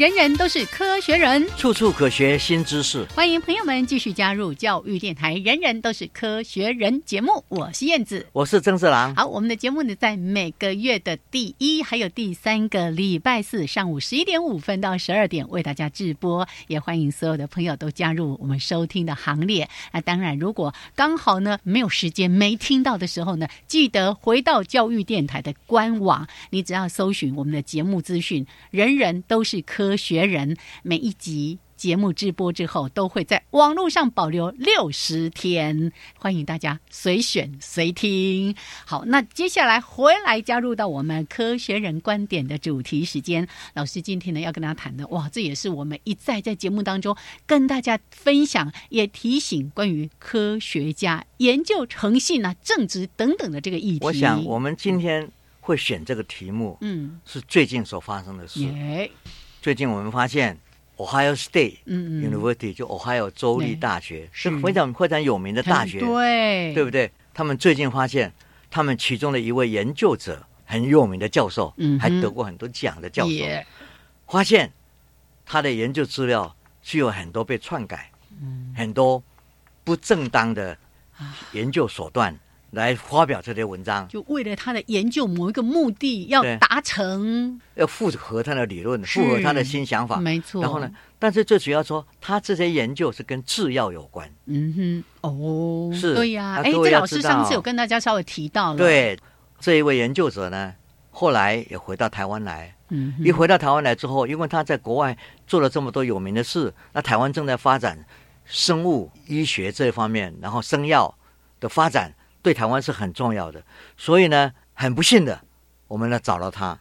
[0.03, 1.47] 人人都是科学人。
[1.57, 3.05] 处处可学新知识。
[3.15, 8.27] 欢迎朋友们继续加入教育电台，人人都是科学人节目，我是燕子。
[8.33, 9.15] 我是曾志郎。
[9.15, 19.69] 好，我们的节目呢，在每个月的第一还有第三个礼拜四上午十一点五分到十二点为大家直播，也欢迎所有的朋友都加入我们收听的行列。
[19.93, 31.59] 那当然，如果刚好呢没有时间没听到的时候呢，记得回到教育电台的官网，你只要搜寻我们的节目资讯，人人都是科学人，每一集。
[31.75, 38.55] 节目直播之后，都会在网络上保留六十天，欢迎大家随选随听。
[38.87, 43.49] 好，那接下来回来加入到我们科学人观点的主题时间。
[43.75, 54.05] 老师今天呢要跟大家谈的，哇，这也是我们一再在节目当中跟大家分享，也提醒关于科学家研究诚信啊、正直等等的这个议题。
[54.05, 55.29] 我想我们今天
[55.59, 58.61] 会选这个题目，嗯，是最近所发生的事。
[58.61, 59.11] 耶，
[59.63, 60.59] 最近我们发现
[60.97, 64.51] Ohio State University 就 Ohio 州立大学是。
[64.51, 66.75] 是非常非常有名的大学，对。
[66.75, 67.09] 对不对？
[67.33, 68.33] 他们最近发现，
[68.69, 73.65] 他们其中的一位研究者很有名的教授，嗯还得过很多奖的教授，也。
[74.27, 74.73] 发现
[75.47, 78.11] 他的研究资料是有很多被篡改，
[78.43, 78.75] 嗯。
[78.77, 79.23] 很多
[79.85, 80.77] 不正当的
[81.17, 81.39] 啊。
[81.53, 82.37] 研究手段
[82.73, 90.17] 来发表这些文章，就为了他的研究某一个目的要达成，要符合他的理论，是符合他的新想法。
[90.17, 90.63] 没错。
[90.63, 90.91] 然后呢，？
[91.19, 94.27] 但是最主要说，他这些研究是跟制药有关。
[94.47, 99.19] 嗯哼，哦，是对呀、哎，这老师上次有跟大家稍微提到了，，对，
[99.61, 100.75] 这一位研究者呢，
[101.11, 102.75] 后来也回到台湾来。
[102.89, 108.03] 嗯，一回到台湾来之后，因为他在国外做了这么多有名的事，那台湾正在发展
[108.47, 111.15] 生物医学这一方面，然后生药
[111.61, 113.63] 的发展对台湾是很重要的，
[113.97, 115.41] 所以呢，很不幸的，
[115.87, 116.79] 我们呢找到他，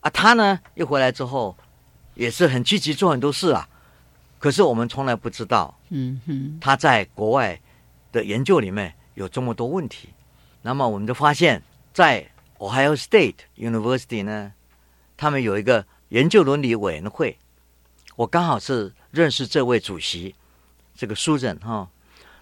[0.00, 1.56] 啊，他呢一回来之后，
[2.14, 3.68] 也是很积极做很多事啊，
[4.38, 7.60] 可是我们从来不知道嗯哼，他在国外
[8.10, 10.08] 的研究里面有这么多问题，
[10.62, 14.52] 那么我们就发现，在 Ohio State University 呢，
[15.16, 17.38] 他们有一个研究伦理委员会，
[18.16, 20.34] 我刚好是认识这位主席，
[20.96, 21.88] 这个 Susan 哈、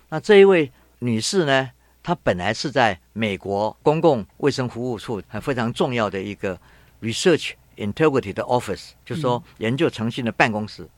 [0.08, 1.70] 那这一位女士呢，
[2.09, 6.59] 她本来是在美国公共卫生服务处很非常重要的一个
[7.03, 10.88] Research Integrity 的 Office，就是说研究诚信的办公室，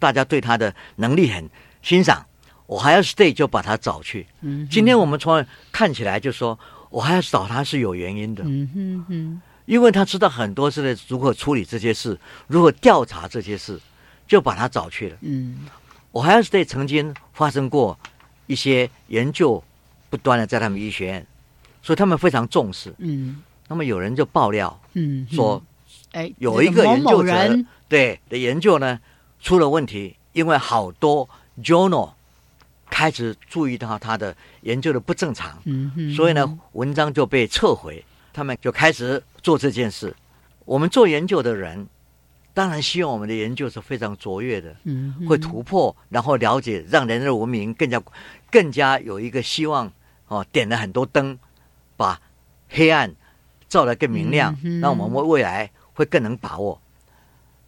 [0.00, 1.48] 大家对他的能力很
[1.82, 2.26] 欣赏。
[2.66, 4.26] 我还要 stay 就把他找去。
[4.40, 6.58] 嗯，今天我们从看起来就说，
[6.90, 8.42] 我还要找他是有原因的。
[8.44, 13.80] 嗯哼哼，因为他知道很多是如何处理这些事，如何调查这些事，
[14.26, 15.16] 就把他找去了。
[15.20, 15.68] 嗯
[16.10, 17.96] 我还要 stay 曾经发生过
[18.48, 19.62] 一些研究，
[20.16, 21.26] 不断的在他们医学院，
[21.82, 22.94] 所以他们非常重视。
[22.98, 23.42] 嗯。
[23.68, 25.60] 那么有人就爆料嗯，说，
[26.12, 29.00] 哎，有一个研究者人，对的研究呢
[29.40, 31.28] 出了问题，因为好多
[31.60, 32.12] journal
[32.88, 40.14] 开始注意到他的研究的不正常，嗯，所以呢，文章就被撤回，他们就开始做这件事。
[40.64, 41.88] 我们做研究的人，
[42.54, 48.00] 当然希望我们的研究是非常卓越的，嗯，会突破，然后了解，让人类文明更加
[48.48, 49.92] 更加有一个希望
[50.28, 51.38] 哦，点了很多灯，
[51.96, 52.20] 把
[52.68, 53.14] 黑暗
[53.68, 56.80] 照得更明亮，嗯哼让我们未来会更能把握。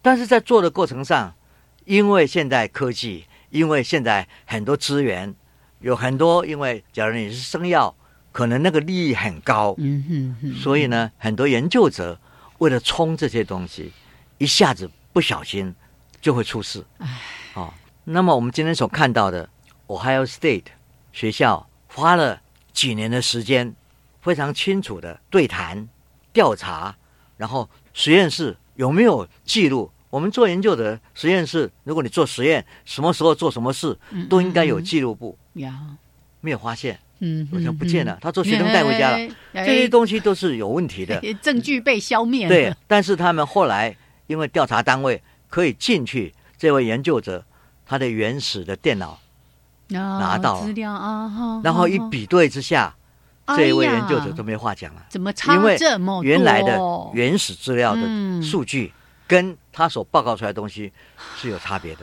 [0.01, 1.33] 但是在做的过程上，
[1.85, 5.33] 因为现在科技，因为现在很多资源，
[5.79, 7.95] 有很多，因为假如你是生药，
[8.31, 12.19] 可能那个利益很高，嗯哼哼，所以呢，很多研究者
[12.59, 13.91] 为了冲这些东西，
[14.37, 15.73] 一下子不小心
[16.21, 16.85] 就会出事。
[17.55, 19.49] 哦，那么我们今天所看到的
[19.87, 20.65] Ohio State
[21.11, 22.41] 学校花了
[22.79, 23.75] 几年的时间，
[24.21, 25.89] 非常清楚的对谈、
[26.31, 26.95] 调查，
[27.35, 29.91] 然后实验室有没有记录？
[30.09, 33.97] 我们做研究的实验室，如果你做实验，什么时候做什么事，
[34.29, 35.37] 都应该有记录簿。
[35.55, 35.77] 呀，
[36.39, 38.19] 没有发现，嗯哼，好像不见了嗯。
[38.21, 39.17] 他做学生带回家了，
[39.51, 41.19] 哎这些东西都是有问题的。
[41.21, 43.93] 哎证据被消灭了，对，但是他们后来
[44.27, 47.43] 因为调查单位可以进去，这位研究者
[47.85, 49.19] 他的原始的电脑，
[49.89, 50.65] 拿拿到了。
[50.65, 52.95] 资料啊，然后一，比对之下，
[53.47, 56.23] 这一位研究者都没话讲了，怎么差因为这么多？
[56.23, 56.79] 原来的
[57.13, 58.39] 原始资料嗯。
[58.39, 58.93] 的数据
[59.27, 60.91] 跟他所报告出来的东西
[61.35, 62.01] 是有差别的。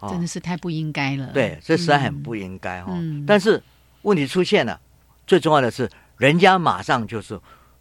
[0.00, 0.08] 哦。
[0.10, 1.26] 真的是太不应该了。
[1.32, 2.92] 对，这实在很嗯不应该哈、
[3.26, 3.62] 但是
[4.02, 4.78] 问题出现了，
[5.26, 7.40] 最重要的是，人家马上就是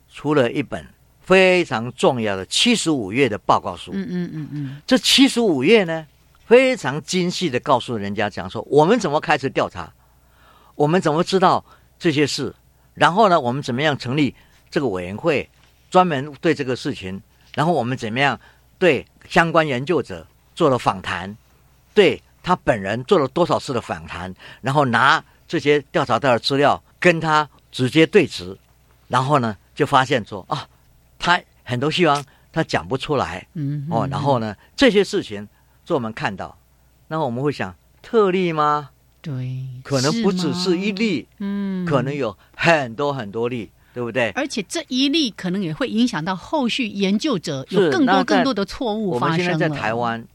[0.09, 0.85] 出了一本
[1.21, 3.91] 非常重要的七十五页的报告书。
[3.93, 4.81] 嗯嗯嗯嗯。
[4.87, 6.05] 这七十五页呢，
[6.53, 9.91] 非常精细的告诉人家讲说，我们怎么开始调查，
[10.75, 11.65] 我们怎么知道
[11.97, 12.53] 这些事，
[12.93, 14.35] 然后呢，我们怎么样成立
[14.69, 15.49] 这个委员会，
[15.89, 17.19] 专门对这个事情，
[17.55, 18.39] 然后我们怎么样
[18.77, 21.35] 对相关研究者做了访谈，
[21.91, 28.55] 对他本人做了多少次的访谈，然后拿这些调查到的资料跟他直接对质，
[29.07, 30.67] 然后呢，就发现说啊，
[31.17, 35.47] 他很多地方他讲不出来，嗯哦，然后呢，这些事情
[35.85, 36.57] 做我们看到，
[37.07, 38.89] 然后我们会想，特例吗？
[39.21, 44.31] 对，可能不只是一，例，嗯，可能有很多很多例，对不对？
[44.31, 49.37] 而且这一例可能也会影响到后续研究者有更多更多的错误我发生了。
[49.37, 50.25] 们现在在台湾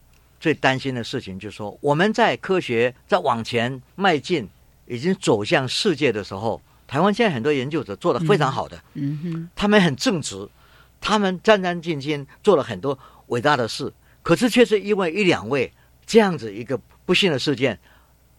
[0.40, 4.48] 最担心的事情就是说，我们在科学在往前迈进，
[4.86, 10.48] 已经走向世界的时候，台湾现在很多研究者做的非常好的，嗯哼，他们很正直，
[10.98, 13.92] 他们战战兢兢做了很多伟大的事，
[14.28, 15.72] 可是却是因为一两位
[16.04, 17.78] 这样子一个不幸的事件，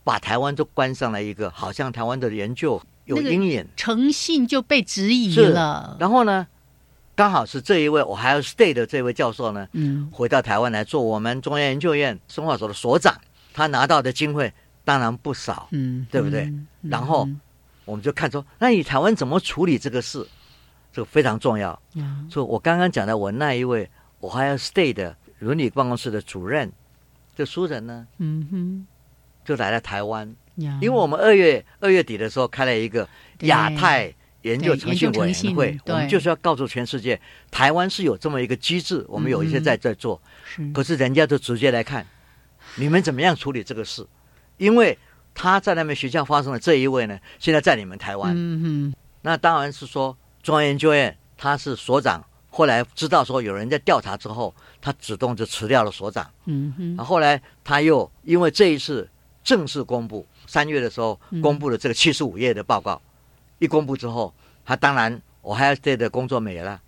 [0.03, 3.67] 把台湾都关上了一个，好像台湾的研究有那个阴影。
[3.75, 5.97] 诚信就被质疑了。
[5.99, 6.45] 然后呢，
[7.15, 13.19] 刚好是这一位我还要 stay 的这位教授呢，嗯回到台湾来做我们中央研究院生化所的所长，
[13.51, 14.53] 他拿到的经费
[14.85, 17.27] 当然不少，嗯，对不对嗯然后
[17.85, 20.23] 我们就看说，那你台湾怎么处理这个事？
[20.93, 21.81] 这个非常重要。
[21.95, 26.71] 嗯所以我刚刚讲的，我那一位我还要 stay 的伦理办公室的主任，
[27.35, 28.87] 这书人呢，嗯哼。
[29.45, 33.07] 就来了台湾，因为我们二月二月底的时候开了一个
[33.39, 40.71] 亚太研究对诚信委员会，我们就是要告诉全世界，台湾是有这么一个机制，我们有一些在在这做，是。
[40.71, 42.05] 可是人家就直接来看，
[42.75, 44.05] 你们怎么样处理这个事？
[44.57, 44.95] 因为
[45.33, 48.93] 他在那边学校发生的这一位呢，现在在你们台湾，嗯哼。
[49.23, 56.29] 那当然是说中央研究院他是所长，后来知道说有人在调查之后，他主动就辞掉了所长。
[56.45, 59.09] 嗯哼，然后后来他又因为这一次
[59.43, 61.41] 正式公布，三月的时候嗯。
[61.41, 63.01] 公布了这个七十五页的报告，
[63.59, 64.33] 一公布之后，
[64.65, 66.81] 他当然 Ohio State 的工作没了，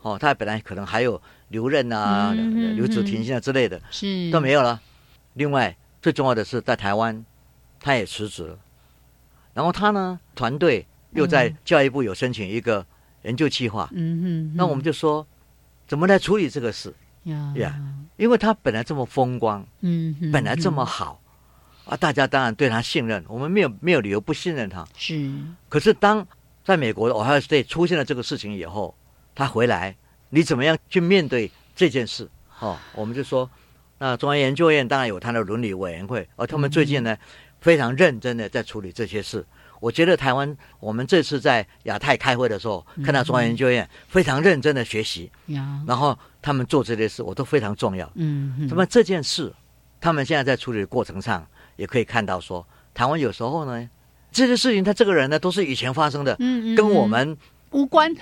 [0.00, 4.30] 哦，他本来可能还有留任啊、留职停薪啊之类的是。
[4.30, 4.80] 都没有了。
[5.34, 7.24] 另外最重要的是在台湾，
[7.80, 8.58] 他也辞职了，
[9.52, 12.84] 然后他呢团队又在嗯教育部有申请一个
[13.22, 15.26] 研究计划，嗯嗯，那我们就说
[15.86, 16.94] 怎么来处理这个事？
[17.24, 17.80] 呀呀
[18.16, 19.66] 因为他本来这么风光。
[19.80, 21.20] 嗯，本来这么好
[21.84, 24.86] 啊，大家当然对他信任，我们没有没有理由不信任他。
[24.96, 25.30] 是
[25.68, 26.26] 可是当
[26.64, 28.94] 在美国的 Ohio State 出现了这个事情以后，
[29.34, 29.96] 他回来，
[30.30, 32.30] 你怎么样去面对这件事？
[32.60, 33.50] 哦，我们就说，
[33.98, 37.16] 那中央研究院当然有他的伦理委员会，而他们最近呢，
[37.60, 39.44] 非常认真的在处理这些事。
[39.80, 48.06] 我觉得台湾，我们这次在亚太开会的时候，看到中央研究院非常认真的学习，呀，然后他们做这些事，我都非常重要。
[48.16, 49.50] 嗯，那么这件事，
[49.98, 53.88] 他们现在在处理的过程上，也可以看到说，台湾有时候呢，
[54.30, 57.38] 这些事情他这个人呢，都是以前发生的，嗯嗯跟我嗯们
[57.70, 58.14] 无关，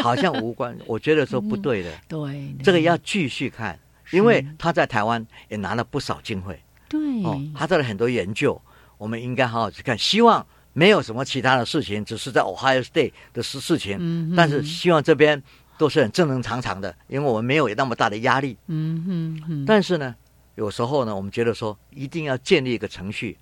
[0.00, 0.78] 好像无关。
[0.86, 3.76] 我觉得说不对的，对，这个要继续看，
[4.12, 7.00] 因为他在台湾也拿了不少经费对。
[7.24, 8.62] 哦，他做了很多研究，
[8.96, 9.98] 我们应该好好去看。
[9.98, 15.42] 希望没有什么其他的事情，只是在 Ohio State 的事事情，嗯但是希望这边
[15.78, 18.56] 都是很正正常常的，因为我们没有那么大的压力。
[18.66, 20.14] 嗯哼哼，但是呢，
[20.54, 23.38] 有时候呢，我们觉得说一定要建立一个程序，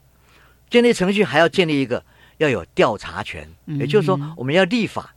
[0.68, 2.04] 建立程序还要建立一个
[2.38, 5.14] 要有调查权，嗯也就是说，我们要立法，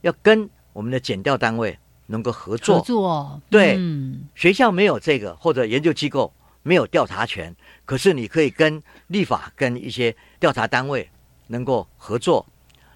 [0.00, 2.78] 要跟我们的检调单位能够合作。
[2.78, 4.26] 合作，对嗯。
[4.34, 6.32] 学校没有这个，或者研究机构
[6.62, 7.54] 没有调查权，
[7.84, 11.08] 可是你可以跟立法跟一些调查单位
[11.46, 12.44] 能够合作，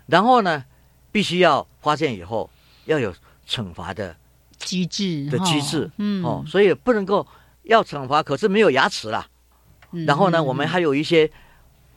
[0.06, 0.64] 然后呢，
[1.10, 2.50] 必须要发现以后
[2.86, 3.14] 要有
[3.48, 4.16] 惩罚的
[4.58, 6.22] 机制的机制，嗯。
[6.24, 7.26] 哦，所以不能够
[7.64, 9.26] 要惩罚，可是没有牙齿啦。
[9.92, 11.30] 嗯然后呢，嗯我们还有一些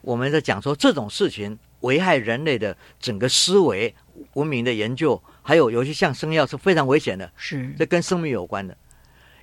[0.02, 3.94] 我们在讲说这种事情危害人类的整个思维、
[4.34, 7.74] 文明的研究，还有尤其像生药是非常危险的，是。
[7.78, 8.76] 这跟生命有关的，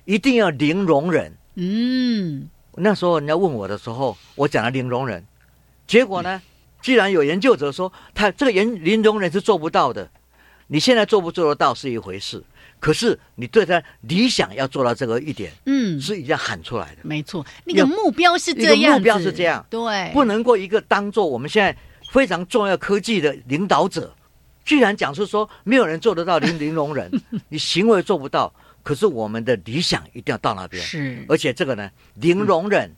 [0.04, 1.36] 一定要零容忍。
[1.54, 2.48] 嗯。
[2.76, 5.24] 那时候人家问我的时候，我讲了零容忍，
[5.86, 6.42] 结果呢，
[6.80, 10.10] 既然有研究者说他这个零零容忍是做不到的，
[10.66, 12.42] 你现在做不做得到是一回事，
[12.80, 16.98] 可是你对他理想要做到这个一点，嗯，是一定要喊出来的。
[17.02, 21.76] 没错，那个目标是这样目标是这样，对，不能够一个当做我们现在
[22.10, 24.14] 非常重要科技的领导者，
[24.64, 27.10] 居然讲出说没有人做得到零零容忍，
[27.48, 28.52] 你行为做不到，
[28.82, 32.90] 可是我们的理想一定要到那边，是，而且这个呢，零容忍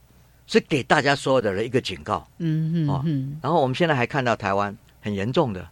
[0.47, 2.17] 是给大家所有的人一个警告。
[2.19, 5.69] 哦嗯嗯嗯，然后我们现在还看到台湾很严重的，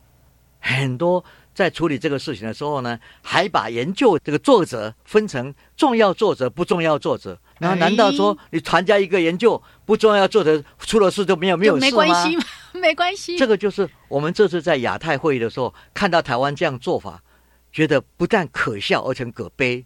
[0.61, 1.25] 很多
[1.55, 7.39] 在处理这个事情的时候呢，还把研究这个作者分成重要作者、不重要作者。
[7.61, 12.05] 然后难道说你参加一个研究不重要作者出了事就没有没有没事吗？
[12.05, 12.45] 关系吗？
[12.75, 17.23] 没关系，这个就是我们这次在亚太会议的时候看到台湾这样做法，
[17.73, 19.85] 觉得不但可笑而且可悲。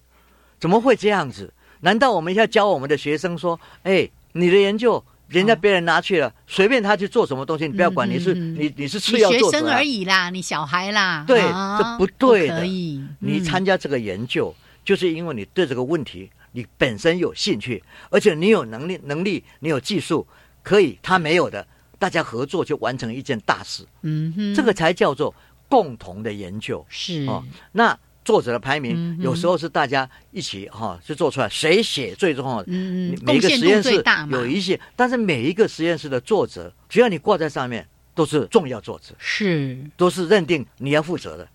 [0.59, 1.53] 怎么会这样子？
[1.81, 9.19] 难道我们要教我们的学生说：“哎，你的研究人家别人拿去了，随便他去做什么东西，你不要管，嗯你是你你是学
[9.51, 9.85] 生而。
[9.85, 12.59] 已啦，你小孩啦，对啊这不对的。
[12.59, 13.45] 可以，你嗯。
[13.45, 14.55] 参加这个研究，
[14.85, 20.27] 就是因为你对这个问题你本身有兴趣，而且你有能力能力，你有技术，
[20.63, 21.67] 可以他没有的，
[21.99, 23.85] 大家合作就完成一件大事。
[24.03, 25.35] 嗯哼，这个才叫做
[25.69, 26.85] 共同的研究。
[26.89, 27.27] 是。
[27.27, 27.99] 哦，那
[28.29, 32.67] 作者的排名、嗯有时候是大家一起哈、去做出来，谁写最重要的。
[32.69, 39.79] 嗯嗯，每一个实验室有一些，但是每一个实验室的作者，只要你挂在上面，都是重要作者，是。
[39.97, 41.49] 都是认定你要负责的。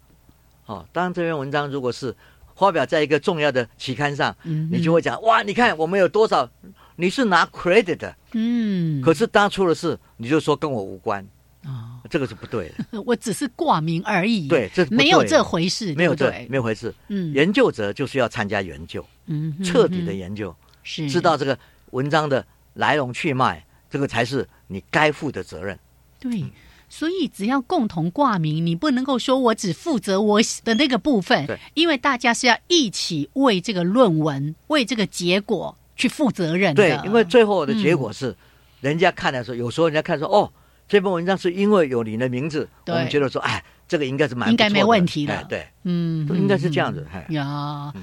[0.65, 2.15] 哦，当然这篇文章如果是
[2.55, 6.49] 发表在一个重要的期刊上，嗯你就会讲哇，你看我们有多少，
[6.95, 11.23] 你是拿 credit 的，嗯，可是当初的事，你就说跟我无关，
[11.65, 13.01] 哦，这个是不对的。
[13.01, 16.93] 我只是挂名而已，对，这没有这回事，没有这没有回事。
[17.07, 21.57] 嗯研究者就是要参加研究，嗯彻底的嗯研究，是知道这个
[21.91, 25.77] 文章的来龙去脉，这个才是你该负的责任。
[26.19, 26.43] 对。
[26.89, 36.83] 所以只要共同挂名，你不能够说我只负责我的那个部分对，因为大家是要一起为这个论文、为这个结果去负责任的。
[36.83, 38.35] 对，因为最后的结嗯果是，
[38.79, 40.53] 人家看的时候，有时候人家看说，哦，
[40.87, 45.33] 这篇文章是因为有你的名字，我对们觉得说，哎，这个应该是蛮应该没问题的。
[45.33, 47.05] 哎对，嗯都应该是这样子。
[47.11, 47.93] 哎，呀。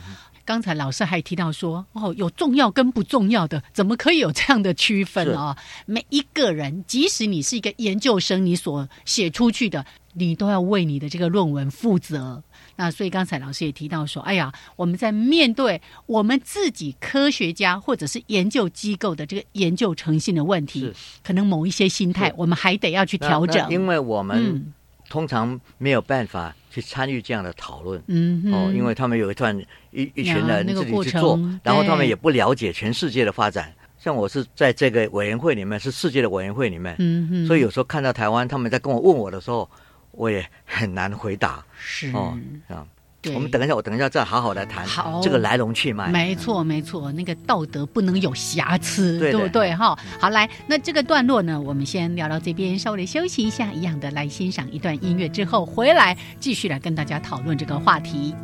[0.42, 5.56] 刚才老师还提到说，哦，有重要跟不重要的，怎么可以有这样的区分啊、
[5.86, 12.42] 每一个人，即使你是一个研究生，你所写出去的，你都要为你的这个论文负责。
[12.76, 20.92] 那所以刚才老师也提到说，哎呀，我们在面对我们自己科学家或者是研究机构的这个研究诚信的问题，
[21.22, 23.70] 可能某一些心态我们还得要去调整。
[23.70, 24.72] 因为我们嗯
[25.08, 28.00] 通常没有办法去参与这样的讨论。
[28.06, 29.58] 嗯哼哦，因为他们有一段
[29.90, 33.72] 一一群人自己去做程，然后他们也不了解全世界的发展。
[33.98, 39.68] 像我是在这个委员会里面，是世界的委员会里面，嗯嗯，所以有时候看到台湾他们在跟我问我的时候，
[40.12, 41.64] 我也很难回答。
[41.78, 42.36] 是哦，
[42.68, 42.86] 啊，
[43.22, 46.08] 对我们等一下，我等一下再好好来谈好这个来龙去脉。
[46.08, 49.74] 没错，没错，那个道德不能有瑕疵，对的不对？
[49.74, 58.34] 哈，好，来，那这个段落呢，我们先聊到这边，稍微的休息一下，一样的来欣赏一段音乐之后，回来继续来跟大家讨论这个话题。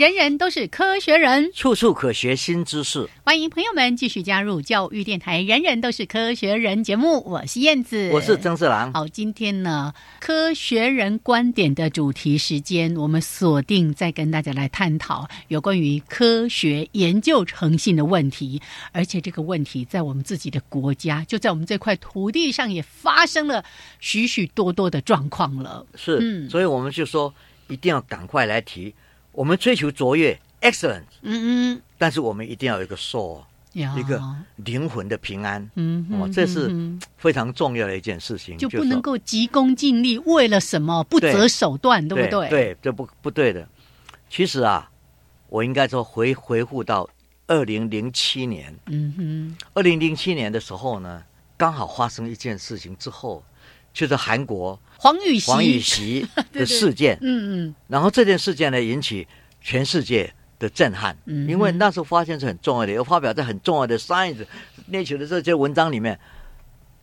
[0.00, 3.06] 人人都是科学人，处处可学新知识。
[3.22, 8.90] 欢迎朋友们继续加入教育电台《人人都是科学人》节目，我是燕子，我是曾志郎。
[8.94, 23.62] 好，今天呢，科学人观点的主题时间，我们锁定再跟大家来探讨有关于科学研究诚信的问题，而且这个问题在我们自己的国家，就在我们这块土地上也发生了
[23.98, 25.84] 许许多多的状况了。
[25.94, 27.34] 是，嗯所以我们就说
[27.68, 28.94] 一定要赶快来提。
[29.32, 31.82] 我们追求卓越 （excellent），嗯嗯。
[31.98, 34.20] 但是我们一定要有一个 soul，一个
[34.56, 35.70] 灵魂的平安。
[35.74, 36.70] 嗯哦，这是
[37.16, 41.04] 非常重要的一件事情，就不能够急功近利，为了什么？
[41.04, 42.48] 不择手段，对不对？
[42.48, 43.68] 对，这不不对的。
[44.28, 44.90] 其实啊，
[45.48, 47.08] 我应该说回回复到
[47.46, 51.22] 二零零七年，嗯哼，二零零七年的时候呢，
[51.56, 53.44] 刚好发生一件事情之后，
[53.92, 57.74] 就是韩国黄禹锡，黄禹锡 的事件，嗯嗯。
[57.88, 59.26] 然后这件事件呢引起
[59.62, 64.44] 全世界的震撼，嗯因为那时候发现是很重要的，又发表在很重要的 Science、
[64.92, 66.20] Nature 的这些文章里面，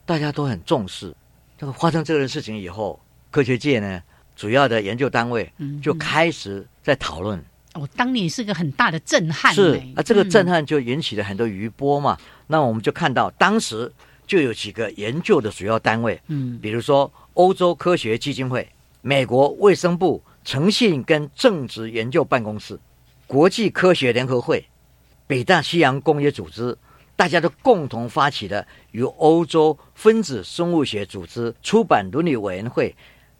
[0.06, 1.12] 大家都很重视。
[1.58, 3.00] 这个发生这个事情以后，
[3.32, 4.00] 科学界呢
[4.36, 7.44] 主要的研究单位嗯，就开始在讨论，
[7.74, 12.16] 哦，当年是个很大的震撼是嘞啊，这个震嗯撼就引起了很多余波嘛。
[12.46, 13.92] 那我们就看到当时
[14.28, 16.60] 就有几个研究的主要单位，嗯。
[16.62, 18.68] 比如说欧洲科学基金会、
[19.02, 22.80] 美国卫生部诚信跟政治研究办公室、
[23.28, 24.68] 国际科学联合会、
[25.28, 26.76] 北大西洋工业组织，
[27.16, 32.96] 大家都共同发起的，与欧洲分子生物学组织出版伦理委员会、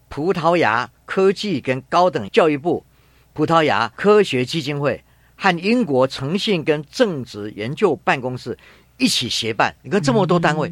[0.10, 2.86] 葡萄牙科技跟高等教育部、
[3.34, 5.04] 葡萄牙科学基金会
[5.36, 8.56] 和英国诚信跟政治研究办公室
[8.98, 9.76] 一起协办。
[9.82, 10.72] 你看这么多单位。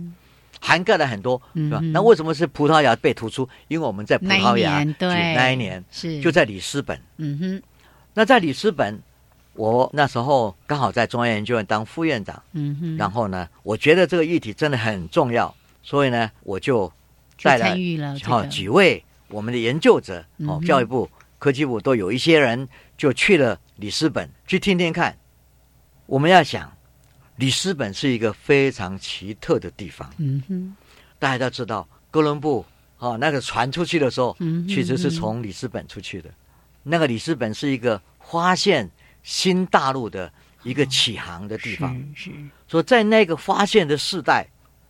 [0.65, 1.79] 涵盖了很多，是吧？
[1.79, 3.47] 嗯那为什么是葡萄牙被突出？
[3.67, 6.99] 因为我们在葡萄牙对那一年是就在里斯本。
[7.17, 7.61] 嗯哼
[8.15, 8.99] 那在里斯本，
[9.53, 15.53] 我那时候刚好在中央研究院当副院长，嗯哼，然后呢，我觉得这个议题真的很重要，
[15.83, 16.91] 所以呢，我就
[17.43, 21.07] 带了参与了这好个几位我们的研究者，哦嗯，教育部、
[21.37, 25.15] 科技部都有一些人就去了里斯本去听听看。
[26.07, 26.74] 我们要想，
[27.37, 30.09] 里斯本是一个非常奇特的地方。
[30.17, 30.75] 嗯哼
[31.19, 32.65] 大家都知道，哥伦布
[32.99, 36.29] 哦，那个船出去的时候，嗯哼其实是从里斯本出去的。
[36.83, 38.89] 那个里斯本是一个发现
[39.23, 40.31] 新大陆的
[40.63, 41.95] 一个起航的地方。
[42.15, 42.31] 是是
[42.67, 44.47] 所以在那个发现的世代，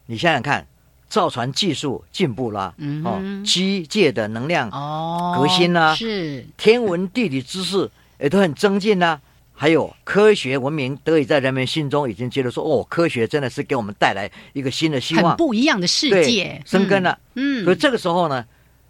[0.07, 0.67] 你想想看，
[1.07, 2.73] 造船技术进步啦，
[3.03, 7.89] 哦机械的能量、哦，革新啊是天文地理知识
[8.19, 9.19] 也都很增进啦、
[9.55, 15.37] 还有科学文明得以在人们心中已经觉得说，哦，科学真的是给我们带来一个新的希很望。
[15.37, 17.17] 不一样的世界，生根了。
[17.35, 18.45] 嗯，嗯，所以这个时候呢，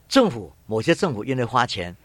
[0.09, 1.95] 政府某些政府愿意花钱，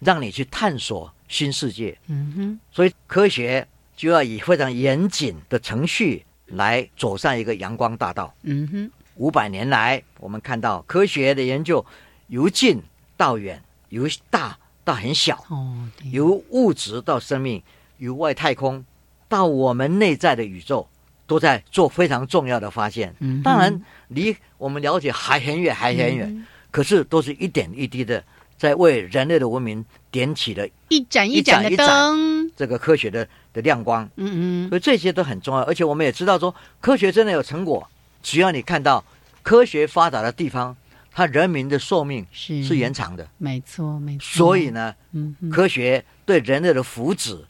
[0.00, 8.34] 让你去探索新世界，嗯哼所以科学就要以非常严谨的程序来走上一个阳光大道。
[8.42, 11.84] 嗯哼五百年来，我们看到科学的研究
[12.28, 12.82] 由近
[13.16, 17.62] 到远，由大到很小，哦，由物质到生命，
[17.98, 18.84] 由外太空
[19.28, 20.86] 到我们内在的宇宙，
[21.26, 23.14] 都在做非常重要的发现。
[23.20, 26.46] 嗯当然，离我们了解还很远，还很远，嗯。
[26.70, 28.22] 可是都是一点一滴的，
[28.58, 34.08] 在为人类的文明点起了一盏一盏的一盏灯，这个科学的的亮光。
[34.16, 37.88] 嗯嗯，所以这些都很重要，而且我们也知道说，科学真的有成果，
[38.22, 39.02] 只要你看到
[39.42, 40.76] 科学发达的地方，
[41.10, 42.62] 它人民的寿命是。
[42.62, 43.26] 是延长的。
[43.38, 47.40] 没错没错，所以呢，嗯科学对人类的福祉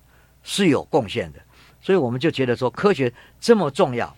[0.49, 1.40] 是有贡献的，
[1.82, 4.16] 所以我们就觉得说科学这么重要。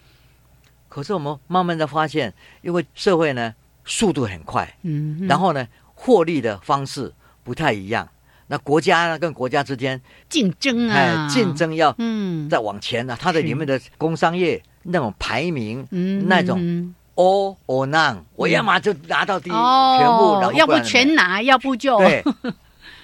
[0.91, 3.55] 可是我们慢慢的发现，因为社会呢
[3.87, 7.11] 速度很快，嗯，然后呢获利的方式
[7.43, 8.07] 不太一样，
[8.49, 10.95] 那国家呢跟国家之间竞争啊。
[10.95, 21.99] 哎啊，竞，争要嗯，再往前呢，它的里面的工商业那种排名，嗯那种嗯 all or none，我要么就拿到第一，哦，全部，然后要不全拿，要不就。
[21.99, 22.23] 对，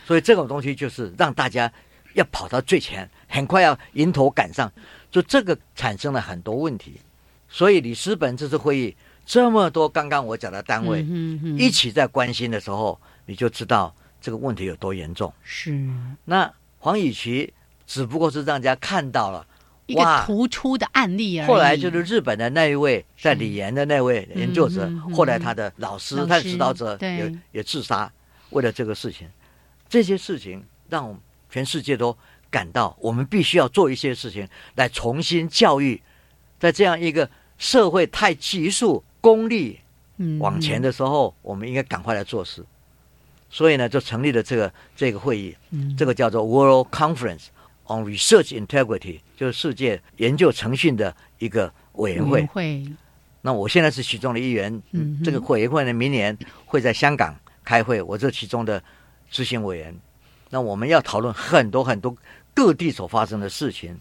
[0.06, 1.70] 所以这种东西就是让大家
[2.14, 4.72] 要跑到最前，很快要迎头赶上，
[5.10, 6.94] 就这个产生了很多问题。
[7.48, 11.06] 所以里斯本这次会议这么多刚刚我讲的单位、
[11.58, 15.32] 一起在关心的时候，你就知道这个问题有多严重。
[15.42, 15.78] 是
[16.24, 17.52] 那黄以琦
[17.86, 19.46] 只不过是让人家看到了，
[19.86, 21.46] 一个突出的案例而已。
[21.46, 28.10] 后来就是日本的那一位在理研的那位研究者，嗯嗯嗯后来他的老师、老师他的指导者也也自杀，
[28.50, 29.28] 为了这个事情，
[29.88, 31.22] 这些事情让我们
[31.54, 32.16] 全世界都
[32.50, 36.02] 感到，我们必须要做一些事情来重新教育，
[36.58, 39.78] 在这样一个社会太急速、功利
[40.16, 42.64] 嗯往前的时候，我们应该赶快来做事。
[43.48, 47.44] 所以呢，就成立了这个这个会议，嗯这个叫做 World Conference
[47.86, 52.44] on Research Integrity，就是世界研究诚信的一个委员会。
[52.46, 52.84] 会
[53.42, 56.36] 那我现在是其中的一员，嗯这个委员会呢，明年
[56.66, 58.82] 会在香港开会，我这其中的
[59.30, 59.96] 执行委员。
[60.54, 62.16] 那我们要讨论很多很多
[62.54, 63.98] 各地所发生的事情。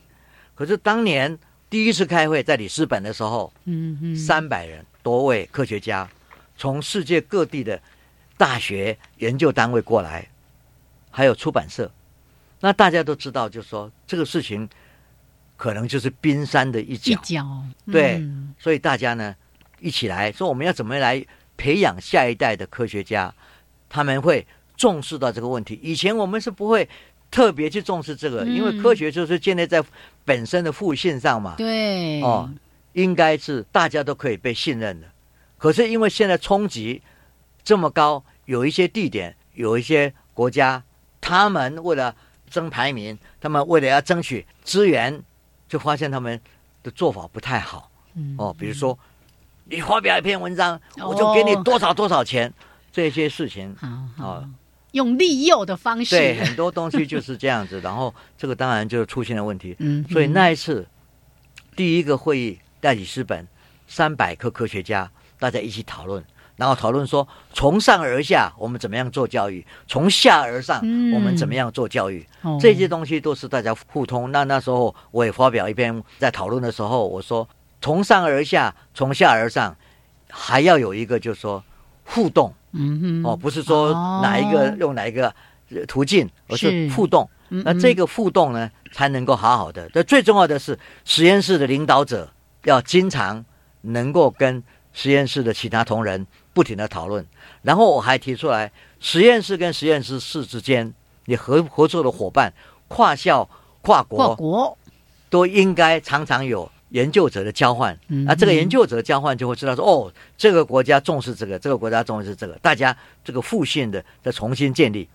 [0.54, 1.36] 可是当年
[1.68, 6.08] 第一次开会在里斯本的时候，嗯嗯三百人多位科学家
[6.56, 7.82] 从世界各地的
[8.38, 10.28] 大学研究单位过来，
[11.10, 11.92] 还有出版社。
[12.60, 14.70] 那大家都知道，就是说这个事情
[15.58, 19.36] 可能就是冰山的一角，一角对嗯所以大家呢
[19.80, 21.26] 一起来说，我们要怎么来
[21.58, 23.34] 培养下一代的科学家，
[23.90, 24.46] 他们会
[24.84, 25.80] 重视到这个问题。
[25.82, 26.90] 以前我们是不会
[27.32, 29.82] 特别去重视这个，嗯因为科学就是建立在
[30.26, 31.56] 本身的互信上嘛。
[31.58, 32.52] 对哦，
[32.92, 35.08] 应该是大家都可以被信任的。
[35.58, 37.02] 可是因为现在冲击
[37.64, 40.84] 这么高，有一些地点，有一些国家，
[41.22, 42.14] 他们为了
[42.50, 45.24] 争排名，他们为了要争取资源，
[45.70, 46.38] 就发现他们
[46.84, 47.90] 的做法不太好。
[48.16, 49.00] 嗯哦，比如说
[49.64, 52.54] 你发表一篇文章，我就给你多少多少钱，
[52.92, 53.74] 这些事情。
[54.20, 54.44] 啊
[54.94, 57.80] 用利诱的方式，对，很多东西就是这样子。
[57.82, 59.76] 然后这个当然就出现了问题。
[59.82, 60.88] 嗯，所以嗯那一次
[61.76, 63.48] 第一个会议代理斯本，
[63.88, 66.24] 三百个科学家大家一起讨论，
[66.56, 74.32] 然后讨论说从上而下我们怎么样做教育，从下而上嗯我们怎么样做教育，哦这些东西都是大家互通。
[74.32, 77.48] 那那时候我也发表一篇在讨论的时候，我说
[77.82, 79.76] 从上而下，从下而上，
[80.30, 81.64] 还要有一个就是说
[82.04, 85.34] 互动嗯哼哦，不是说哪一个哦用哪一个
[85.70, 87.30] 呃途径，而是是互动。
[87.50, 89.88] 那这个互动呢，才能够好好的。
[89.90, 92.28] 这最重要的是，实验室的领导者
[92.64, 93.46] 要经常
[93.82, 97.24] 能够跟实验室的其他同仁不停的讨论。
[97.62, 100.92] 然后我还提出来，实验室跟实验室室之间，
[101.26, 102.52] 你合合作的伙伴，
[102.88, 103.48] 跨校、
[103.82, 104.78] 跨国，跨国
[105.30, 107.98] 都应该常常有研究者的交换。
[108.08, 115.10] 嗯啊，这个研究者的交换就会知道说，哦，这个国家重视这个，这个国家重视这个，大家这个互信的在重新建立。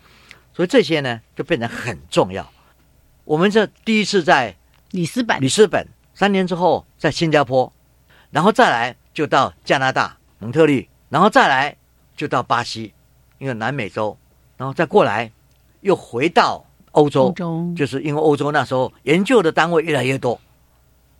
[0.52, 2.48] 所以这些呢，就变得很重要。
[3.24, 4.56] 我们这第一次在
[4.90, 7.72] 里斯本里斯本，三年之后在新加坡，
[8.30, 11.76] 然后再来就到加拿大蒙特利，然后再来
[12.16, 12.92] 就到巴西，
[13.38, 14.18] 因为南美洲，
[14.56, 15.30] 然后再过来
[15.82, 20.40] 又回到欧洲，欧洲就是因为欧洲那时候研究的单位越来越多，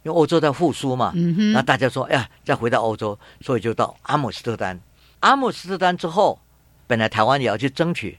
[0.02, 4.80] 因为欧洲在复苏嘛，嗯哼那大家说，哎呀，再回到欧洲，所以就到阿姆斯特丹。
[5.20, 6.40] 阿姆斯特丹之后，
[6.86, 8.18] 本来台湾也要去争取，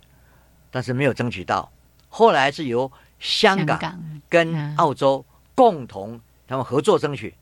[0.69, 1.71] 但是没有争取到。
[2.09, 3.79] 后来是由香港
[4.27, 5.23] 跟嗯澳洲
[5.55, 7.33] 共同他们合作争取，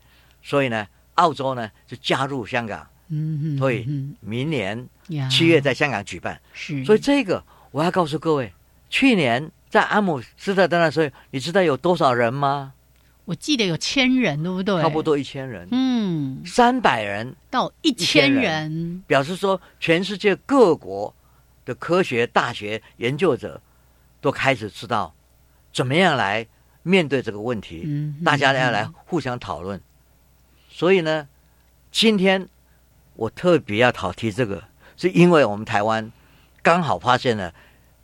[0.42, 4.88] 所以呢，澳洲呢就加入香港，嗯哼所以嗯明年
[5.30, 6.40] 七月在香港举办。
[6.52, 8.52] 是所以这个我要告诉各位，
[8.88, 12.74] 去年在阿姆斯特丹的时候，你知道有多少人吗？
[13.28, 14.80] 我记得有千人，对不对？
[14.80, 15.68] 差不多一千人。
[15.70, 15.98] 嗯。
[16.08, 17.36] 嗯，三百人。
[17.50, 18.42] 到一千人。
[18.42, 21.14] 人，表示说，全世界各国
[21.66, 23.60] 的科学大学研究者
[24.22, 25.14] 都开始知道
[25.70, 26.46] 怎么样来
[26.82, 29.78] 面对这个问题，嗯，大家要来互相讨论。
[30.70, 31.28] 所以呢，
[31.92, 32.48] 今天
[33.14, 34.64] 我特别要讨提这个，
[34.96, 36.10] 是因为我们台湾
[36.62, 37.52] 刚好发现了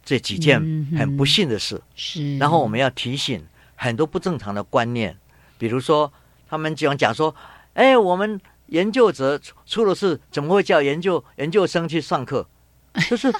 [0.05, 0.61] 这几件
[0.95, 3.43] 很不幸的事，是，然后我们要提醒
[3.77, 5.17] 很多不正常的观念，
[5.59, 6.13] 比如说
[6.49, 7.35] 他们讲讲说，
[7.75, 12.47] 哎，我们研究者出出了事，怎么会叫研究研究生去上课？
[13.11, 13.33] 就是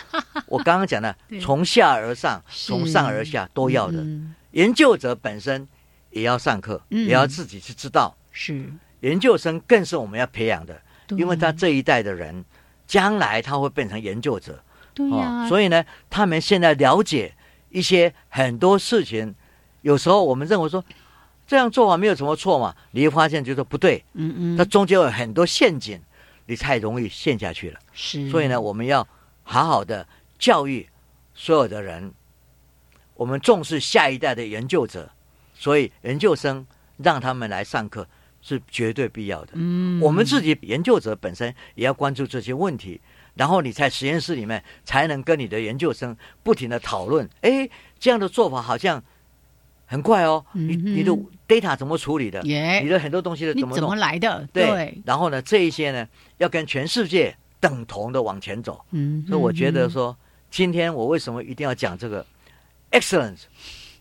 [0.47, 3.99] 我刚刚讲的， 从下而上，从上而下都要的。
[3.99, 5.67] 嗯研究者本身
[6.11, 8.17] 也要上课，嗯也要自己去知道。
[8.31, 10.81] 是，研究生更是我们要培养的，
[11.11, 12.45] 因为他这一代的人，
[12.87, 14.63] 将来他会变成研究者。
[14.93, 17.35] 对呀，哦所以呢，他们现在了解
[17.71, 19.35] 一些很多事情，
[19.85, 20.83] 有时候我们认为说
[21.47, 26.01] 这样做法没有什么错嘛，你会发现就说不对，嗯嗯，它中间有很多陷阱，
[26.47, 27.79] 你太容易陷下去了。
[27.93, 29.07] 是，所以呢，我们要
[29.43, 30.09] 好好的
[30.39, 30.89] 教育
[31.35, 32.11] 所有的人，
[33.13, 35.11] 我们重视下一代的研究者，
[35.55, 36.67] 所以研究生
[36.97, 38.09] 让他们来上课
[38.41, 39.51] 是绝对必要的。
[39.53, 42.99] 嗯，我们自己研究者本身也要关注这些问题，
[43.35, 47.29] 然后你在实验室里面才能跟你的研究生不停的讨论。
[47.43, 47.69] 哎，
[47.99, 49.05] 这样的做法好像
[49.87, 51.13] 很快哦，你你的
[51.47, 52.43] data 怎么处理的？
[52.43, 53.95] 耶你的很多东西的怎么怎么？
[53.97, 54.49] 来的？
[54.53, 56.09] 对，然后呢，这一些呢，
[56.39, 58.85] 要跟全世界等同的往前走。
[58.91, 60.17] 嗯，所以我觉得嗯说，
[60.51, 62.25] 今天我为什么一定要讲这个
[62.91, 63.43] excellence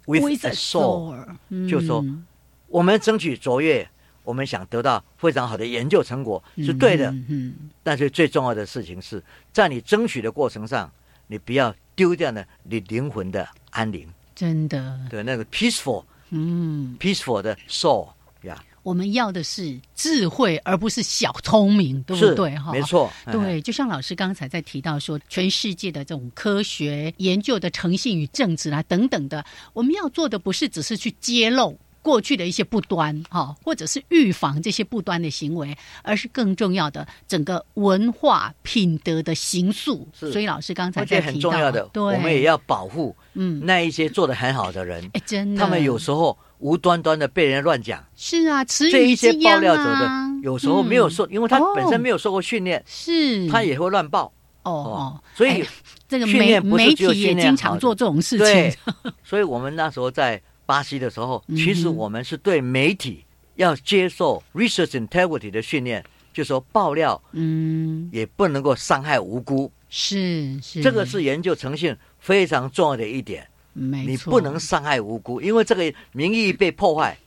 [0.06, 2.26] with a a soul？soul，就是说嗯
[2.68, 3.88] 我们争取卓越，
[4.24, 7.12] 我们想得到非常好的研究成果是对的。
[7.12, 7.54] 嗯嗯
[7.84, 9.22] 但是最重要的事情是
[9.52, 10.92] 在你争取的过程上，
[11.28, 18.08] 你不要丢掉呢你灵魂的安宁，真的，对那个 peaceful 嗯，peaceful 的 soul
[18.42, 22.58] 呀，我们要的是智慧，而不是小聪明，对不对？
[22.58, 22.82] 哈，没。
[22.82, 40.08] 错，哎对，就像老师刚才在提到说，全世界的这种科学研究的诚信与正直啊等等的，我们要做的不是只是去揭露过去的一些不端哈，或者是预防这些不端的行为，而是更重要的整个文化品德的形塑。
[40.14, 48.04] 所以老师刚才在提到，重要的，对，我们也要保护嗯，那一些做的很好的人，哎，真的，他们有时候无端端的被人乱讲。
[48.16, 51.12] 是啊，词这一些爆料者的啊，有时候没有嗯。
[51.12, 54.32] 受，因为他本身没有有受过训练，是，他也会乱报。
[54.64, 55.68] 哦哦，所以哎
[56.08, 58.94] 这个媒媒体也经常做这种事情，，
[59.24, 63.24] 所以我们那时候在巴西的时候，嗯其实我们是对媒体
[63.56, 66.04] 要接受 research integrity 的训练，
[66.34, 73.48] 就说爆料嗯，也不能够伤害无辜，是是，这个是研究诚信非常重要的一点。
[73.74, 77.18] 没错，你不能伤害无辜，因为这个名誉被破坏，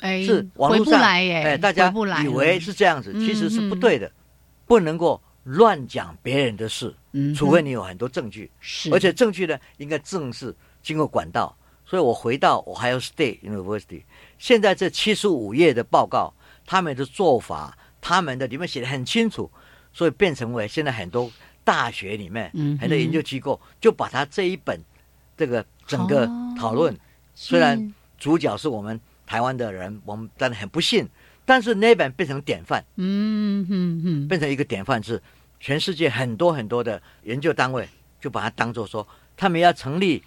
[0.00, 1.92] 哎是网络上来耶，哎，大家
[2.22, 3.80] 以为是这样子，嗯其实是不嗯。
[3.80, 4.10] 对的，
[4.66, 8.50] 不能够乱讲别人的事，嗯，除非你有很多证据。
[8.60, 11.56] 是，而且证据呢，应该正式经过管道。
[11.86, 14.02] 所以我回到 Ohio State University，
[14.38, 16.32] 现在这七十五页的报告，
[16.66, 19.50] 他们的做法，他们的里面写的很清楚，
[19.92, 21.30] 所以变成为现在很多
[21.62, 24.80] 大学里面、嗯很多研究机构就把它这一本
[25.36, 26.92] 这个整个哦讨论，
[27.34, 27.50] 是。
[27.50, 31.08] 虽然主角是我们台湾的人，我们当然很不幸，
[31.44, 35.22] 但是那本变成典范，嗯哼哼，变成一个典范是
[35.60, 37.88] 全世界很多很多的研究单位
[38.20, 39.06] 就把它当做说，
[39.36, 40.22] 他们要成立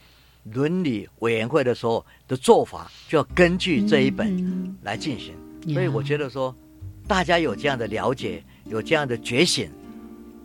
[0.54, 5.34] 伦理委员会的时候的做法，就要根据这一本嗯来进行。
[5.68, 6.56] 呀所以我觉得说，
[7.08, 9.70] 大家有这样的了解，有这样的觉醒，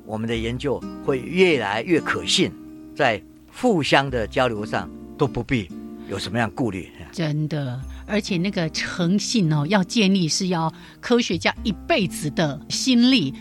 [0.04, 2.50] 我们的研究会越来越可信，
[2.94, 3.22] 在
[3.52, 5.68] 互相的交流上都不必
[6.08, 6.90] 有什么样顾虑。
[7.12, 13.32] 真的，而且那个诚信哦，要建立是要科学家一辈子的心力，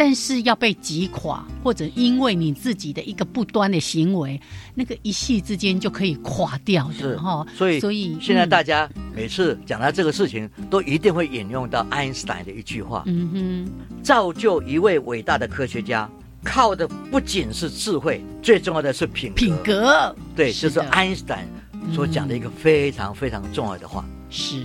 [0.00, 4.40] 但是要被击垮，或者因为你自己的一个不端的行为，
[4.74, 7.46] 那个一夕之间就可以垮掉是的哈。
[7.54, 8.48] 所以所以现在嗯。
[8.48, 16.10] 大家每次讲到这个事情，都一定会引用到爱因斯坦的一句话：嗯哼，造就一位伟大的科学家，
[16.42, 19.34] 靠的不仅是智慧，最重要的是品格。
[19.34, 20.16] 品格。
[20.34, 20.76] 对，是的。
[20.76, 21.46] 这是爱因斯坦
[21.92, 24.02] 所讲的一个非常非常重要的话。
[24.30, 24.62] 是。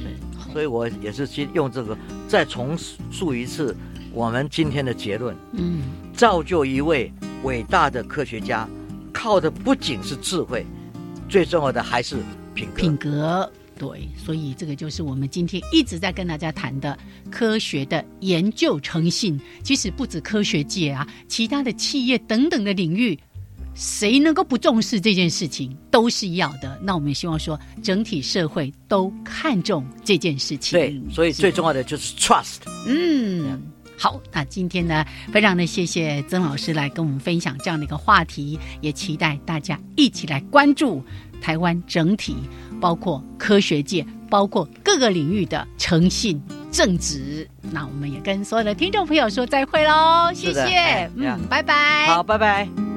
[0.53, 2.77] 所以我也是先用这个再重
[3.11, 3.75] 述一次
[4.15, 5.81] 我们今天的结论：嗯
[6.13, 7.11] 造就一位
[7.43, 8.65] 伟大的科学家，
[9.11, 10.65] 靠的不仅是智慧，
[11.27, 12.15] 最重要的还是
[12.53, 12.81] 品格。
[12.81, 13.51] 品格。
[13.77, 16.97] 对，所以这个就是我们今天一直在跟大家谈的
[17.29, 19.37] 科学的研究诚信。
[19.63, 23.19] 其实不止科学界啊，其他的企业等等的领域
[23.73, 26.79] 谁能够不重视这件事情，都是要的。
[26.81, 30.79] 那我们希望说，整体社会都看重这件事情。
[30.79, 32.59] 对，所以最重要的就是 trust。
[32.87, 33.61] 嗯，
[33.97, 41.03] 好，那今天呢，非常的谢谢曾老师来跟我们分享这样的一个话题，也期待大家一起来关注
[41.41, 42.35] 台湾整体，
[42.81, 46.41] 包括科学界，包括各个领域的诚信
[46.71, 47.47] 正直。
[47.71, 52.07] 那我们也跟所有的听众朋友说再会喽，谢谢哎，嗯，拜拜。
[52.07, 52.94] 好，拜拜。